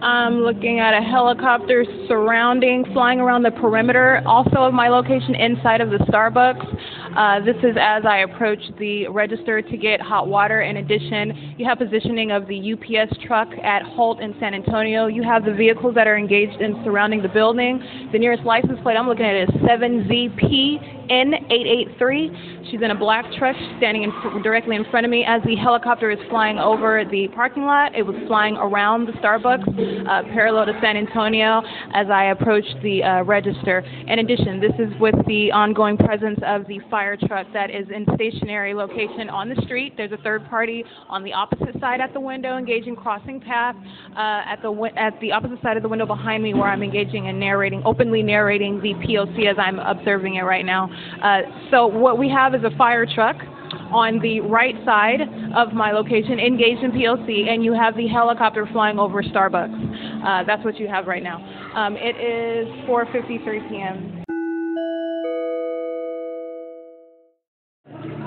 I'm 0.04 0.42
looking 0.42 0.82
at 0.82 0.94
a 0.94 1.02
helicopter 1.02 1.86
surrounding, 2.10 2.84
flying 2.92 3.22
around 3.22 3.44
the 3.44 3.52
perimeter, 3.52 4.22
also 4.26 4.58
of 4.58 4.74
my 4.74 4.90
location 4.90 5.34
inside 5.34 5.80
of 5.80 5.92
the 5.92 5.98
Starbucks. 6.00 7.16
Uh, 7.16 7.40
this 7.46 7.56
is 7.64 7.78
as 7.80 8.04
I 8.06 8.20
approach 8.20 8.60
the 8.80 9.08
register 9.08 9.62
to 9.62 9.78
get 9.78 10.02
hot 10.02 10.28
water. 10.28 10.62
In 10.62 10.76
addition, 10.78 11.56
you 11.58 11.66
have 11.66 11.78
positioning 11.78 12.32
of 12.32 12.50
the 12.50 12.74
UPS 12.74 13.16
truck 13.26 13.48
at 13.64 13.82
Holt 13.84 14.20
in 14.20 14.36
San 14.42 14.54
Antonio. 14.54 15.08
You 15.08 15.24
have 15.24 15.46
the 15.46 15.54
vehicles 15.54 15.96
that 15.96 16.06
are 16.06 16.18
engaged 16.18 16.60
in 16.60 16.84
surrounding 16.84 17.22
the 17.22 17.30
building. 17.30 17.82
The 18.12 18.20
nearest 18.20 18.44
license 18.44 18.80
plate 18.84 18.98
I'm 18.98 19.08
looking 19.08 19.26
at 19.26 19.44
is 19.44 19.50
7ZP 19.62 21.03
N883. 21.10 22.72
She's 22.72 22.82
in 22.82 22.92
a 22.92 22.96
black 22.98 23.26
truck 23.38 23.56
standing 23.78 24.04
in, 24.04 24.12
directly 24.42 24.76
in 24.76 24.86
front 24.90 25.06
of 25.06 25.12
me 25.12 25.24
as 25.28 25.42
the 25.44 25.56
helicopter 25.56 26.10
is 26.12 26.20
flying 26.30 26.58
over 26.58 27.04
the 27.10 27.28
parking 27.36 27.64
lot. 27.64 27.96
It 27.96 28.04
was 28.04 28.16
flying 28.28 28.58
around 28.58 29.06
the 29.06 29.14
Starbucks 29.14 29.68
uh, 30.08 30.24
parallel 30.34 30.66
to 30.66 30.74
San 30.82 30.98
Antonio 30.98 31.62
as 31.94 32.08
I 32.10 32.32
approach 32.32 32.66
the 32.82 33.04
uh, 33.04 33.24
register. 33.24 33.80
In 34.08 34.20
addition, 34.20 34.60
this 34.60 34.74
is 34.80 34.92
with 35.00 35.16
the 35.28 35.52
ongoing 35.52 35.98
presence 35.98 36.40
of 36.46 36.68
the 36.68 36.80
fire 36.90 37.04
fire 37.04 37.28
truck 37.28 37.48
that 37.54 37.70
is 37.70 37.86
in 37.94 38.06
stationary 38.16 38.74
location 38.74 39.30
on 39.30 39.50
the 39.50 39.62
street. 39.64 39.94
There's 39.98 40.12
a 40.12 40.18
third 40.18 40.48
party 40.50 40.84
on 41.10 41.24
the 41.24 41.34
opposite 41.34 41.80
side 41.80 42.00
at 42.00 42.14
the 42.14 42.20
window 42.20 42.58
engaging 42.58 42.96
crossing 42.96 43.40
path 43.40 43.76
uh, 44.16 44.42
at 44.48 44.62
the 44.62 44.72
at 44.96 45.20
the 45.20 45.32
opposite 45.32 45.62
side 45.62 45.78
of 45.78 45.84
the 45.84 45.90
window 45.90 46.06
behind 46.06 46.42
me 46.44 46.54
where 46.54 46.70
I'm 46.70 46.82
engaging 46.82 47.28
and 47.28 47.40
narrating, 47.40 47.82
openly 47.86 48.24
narrating 48.24 48.82
the 48.82 48.94
POC 48.94 49.50
as 49.52 49.58
I'm 49.60 49.80
observing 49.80 50.36
it 50.36 50.44
right 50.44 50.66
now. 50.66 50.90
Uh, 51.22 51.42
so 51.72 51.88
what 51.88 52.18
we 52.18 52.30
have 52.30 52.54
is 52.56 52.64
a 52.64 52.76
fire 52.78 53.06
truck 53.06 53.36
on 53.92 54.20
the 54.20 54.40
right 54.42 54.76
side 54.86 55.22
of 55.56 55.74
my 55.74 55.92
location 55.92 56.40
engaged 56.40 56.84
in 56.84 56.92
POC, 56.92 57.48
and 57.48 57.64
you 57.64 57.74
have 57.74 57.96
the 57.96 58.08
helicopter 58.08 58.68
flying 58.72 59.00
over 59.00 59.22
Starbucks. 59.24 60.24
Uh, 60.26 60.44
that's 60.46 60.64
what 60.64 60.80
you 60.80 60.88
have 60.88 61.08
right 61.08 61.24
now. 61.24 61.38
Um, 61.76 61.96
it 61.98 62.16
is 62.18 62.68
4.53 62.88 63.70
p.m. 63.70 64.13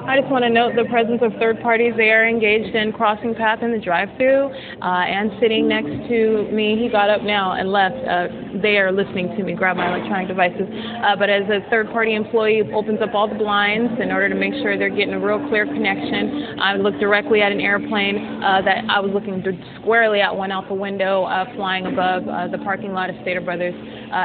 I 0.06 0.20
just 0.20 0.30
want 0.30 0.44
to 0.44 0.50
note 0.50 0.78
the 0.78 0.84
presence 0.86 1.18
of 1.20 1.32
third 1.40 1.60
parties. 1.60 1.92
They 1.96 2.14
are 2.14 2.28
engaged 2.28 2.76
in 2.76 2.92
crossing 2.92 3.34
path 3.34 3.58
in 3.62 3.72
the 3.72 3.82
drive-through 3.82 4.54
uh, 4.80 5.02
and 5.02 5.32
sitting 5.40 5.66
next 5.66 5.90
to 6.06 6.46
me. 6.54 6.78
He 6.78 6.88
got 6.88 7.10
up 7.10 7.22
now 7.22 7.58
and 7.58 7.72
left. 7.72 7.98
Uh, 8.06 8.30
they 8.62 8.78
are 8.78 8.92
listening 8.92 9.34
to 9.34 9.42
me 9.42 9.54
grab 9.54 9.76
my 9.76 9.90
electronic 9.90 10.28
devices. 10.28 10.62
Uh, 11.02 11.16
but 11.18 11.28
as 11.28 11.42
a 11.50 11.58
third-party 11.70 12.14
employee 12.14 12.62
opens 12.72 13.02
up 13.02 13.18
all 13.18 13.26
the 13.26 13.34
blinds 13.34 13.98
in 14.00 14.12
order 14.12 14.28
to 14.28 14.36
make 14.36 14.54
sure 14.62 14.78
they're 14.78 14.94
getting 14.94 15.14
a 15.14 15.18
real 15.18 15.42
clear 15.48 15.66
connection, 15.66 16.54
I 16.60 16.76
looked 16.76 17.00
directly 17.00 17.42
at 17.42 17.50
an 17.50 17.60
airplane 17.60 18.40
uh, 18.44 18.62
that 18.62 18.86
I 18.88 19.00
was 19.00 19.10
looking 19.10 19.42
squarely 19.82 20.20
at 20.20 20.30
one 20.30 20.52
out 20.52 20.68
the 20.68 20.74
window, 20.74 21.24
uh, 21.24 21.52
flying 21.56 21.86
above 21.86 22.28
uh, 22.28 22.46
the 22.46 22.58
parking 22.58 22.92
lot 22.92 23.10
of 23.10 23.16
Stater 23.22 23.40
Brothers, 23.40 23.74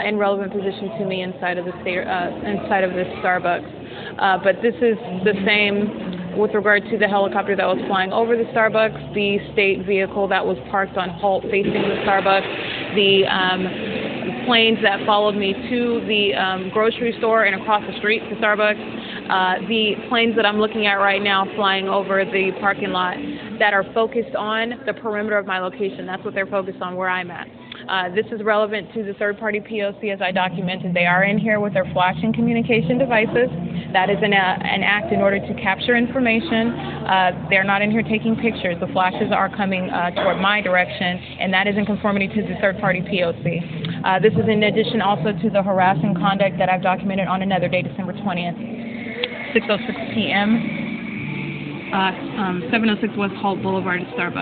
in 0.06 0.18
relevant 0.18 0.54
position 0.54 0.94
to 1.00 1.06
me 1.06 1.24
inside 1.24 1.58
of 1.58 1.66
the 1.66 1.74
Stater, 1.82 2.04
inside 2.46 2.84
of 2.84 2.94
this 2.94 3.08
Starbucks. 3.26 3.81
Uh, 4.20 4.38
but 4.44 4.62
this 4.62 4.76
is 4.76 4.98
the 5.24 5.34
same 5.46 6.38
with 6.38 6.54
regard 6.54 6.84
to 6.90 6.98
the 6.98 7.08
helicopter 7.08 7.56
that 7.56 7.66
was 7.66 7.80
flying 7.88 8.12
over 8.12 8.38
the 8.38 8.46
Starbucks, 8.56 9.14
the 9.14 9.38
state 9.54 9.86
vehicle 9.86 10.28
that 10.28 10.46
was 10.46 10.58
parked 10.70 10.98
on 10.98 11.10
Holt 11.10 11.44
facing 11.44 11.74
the 11.74 12.00
Starbucks, 12.08 12.96
the 12.96 13.26
um, 13.28 14.46
planes 14.46 14.80
that 14.84 15.06
followed 15.06 15.36
me 15.36 15.54
to 15.54 16.02
the 16.08 16.34
um, 16.34 16.70
grocery 16.70 17.14
store 17.18 17.44
and 17.44 17.60
across 17.60 17.84
the 17.86 17.98
street 17.98 18.20
to 18.30 18.36
Starbucks, 18.36 18.80
uh, 19.30 19.68
the 19.68 19.96
planes 20.10 20.36
that 20.36 20.46
I'm 20.46 20.58
looking 20.58 20.88
at 20.88 20.96
right 20.96 21.22
now 21.22 21.46
flying 21.56 21.88
over 21.88 22.24
the 22.26 22.52
parking 22.60 22.92
lot 22.92 23.18
that 23.60 23.74
are 23.74 23.86
focused 23.94 24.36
on 24.36 24.74
the 24.86 24.94
perimeter 24.94 25.38
of 25.38 25.46
my 25.46 25.60
location. 25.60 26.06
That's 26.06 26.24
what 26.24 26.34
they're 26.34 26.48
focused 26.48 26.82
on 26.82 26.96
where 26.96 27.10
I'm 27.10 27.32
at. 27.32 27.48
Uh, 27.92 28.08
this 28.16 28.26
is 28.32 28.42
relevant 28.42 28.88
to 28.94 29.04
the 29.04 29.14
third-party 29.16 29.60
POC 29.60 30.14
as 30.14 30.22
I 30.22 30.32
documented. 30.32 30.94
They 30.94 31.06
are 31.06 31.26
in 31.26 31.38
here 31.38 31.60
with 31.60 31.74
their 31.74 31.84
flashing 31.92 32.32
communication 32.32 32.98
devices. 32.98 33.52
That 33.92 34.10
is 34.10 34.16
an, 34.24 34.32
uh, 34.32 34.64
an 34.64 34.82
act 34.82 35.12
in 35.12 35.20
order 35.20 35.40
to 35.46 35.54
capture 35.60 35.98
information. 35.98 36.72
Uh, 36.72 37.48
they're 37.50 37.66
not 37.66 37.82
in 37.82 37.92
here 37.92 38.02
taking 38.02 38.38
pictures. 38.38 38.80
The 38.80 38.88
flashes 38.96 39.34
are 39.36 39.54
coming 39.54 39.90
uh, 39.90 40.12
toward 40.12 40.40
my 40.40 40.62
direction, 40.62 41.20
and 41.44 41.52
that 41.54 41.68
is 41.68 41.76
in 41.76 41.86
conformity 41.86 42.30
to 42.30 42.42
the 42.48 42.56
third-party 42.62 43.02
POC. 43.12 44.08
Uh, 44.08 44.20
this 44.20 44.32
is 44.40 44.48
in 44.48 44.64
addition 44.64 45.02
also 45.02 45.34
to 45.44 45.50
the 45.50 45.62
harassing 45.62 46.16
conduct 46.16 46.58
that 46.60 46.70
I've 46.70 46.84
documented 46.84 47.28
on 47.28 47.42
another 47.42 47.68
day, 47.68 47.82
December 47.82 48.14
20th, 48.14 48.56
6.06 49.52 50.14
p.m. 50.16 51.92
Uh, 51.92 52.40
um, 52.40 52.64
706 52.72 53.18
West 53.18 53.34
Holt 53.44 53.62
Boulevard, 53.62 54.00
Starbucks. 54.16 54.40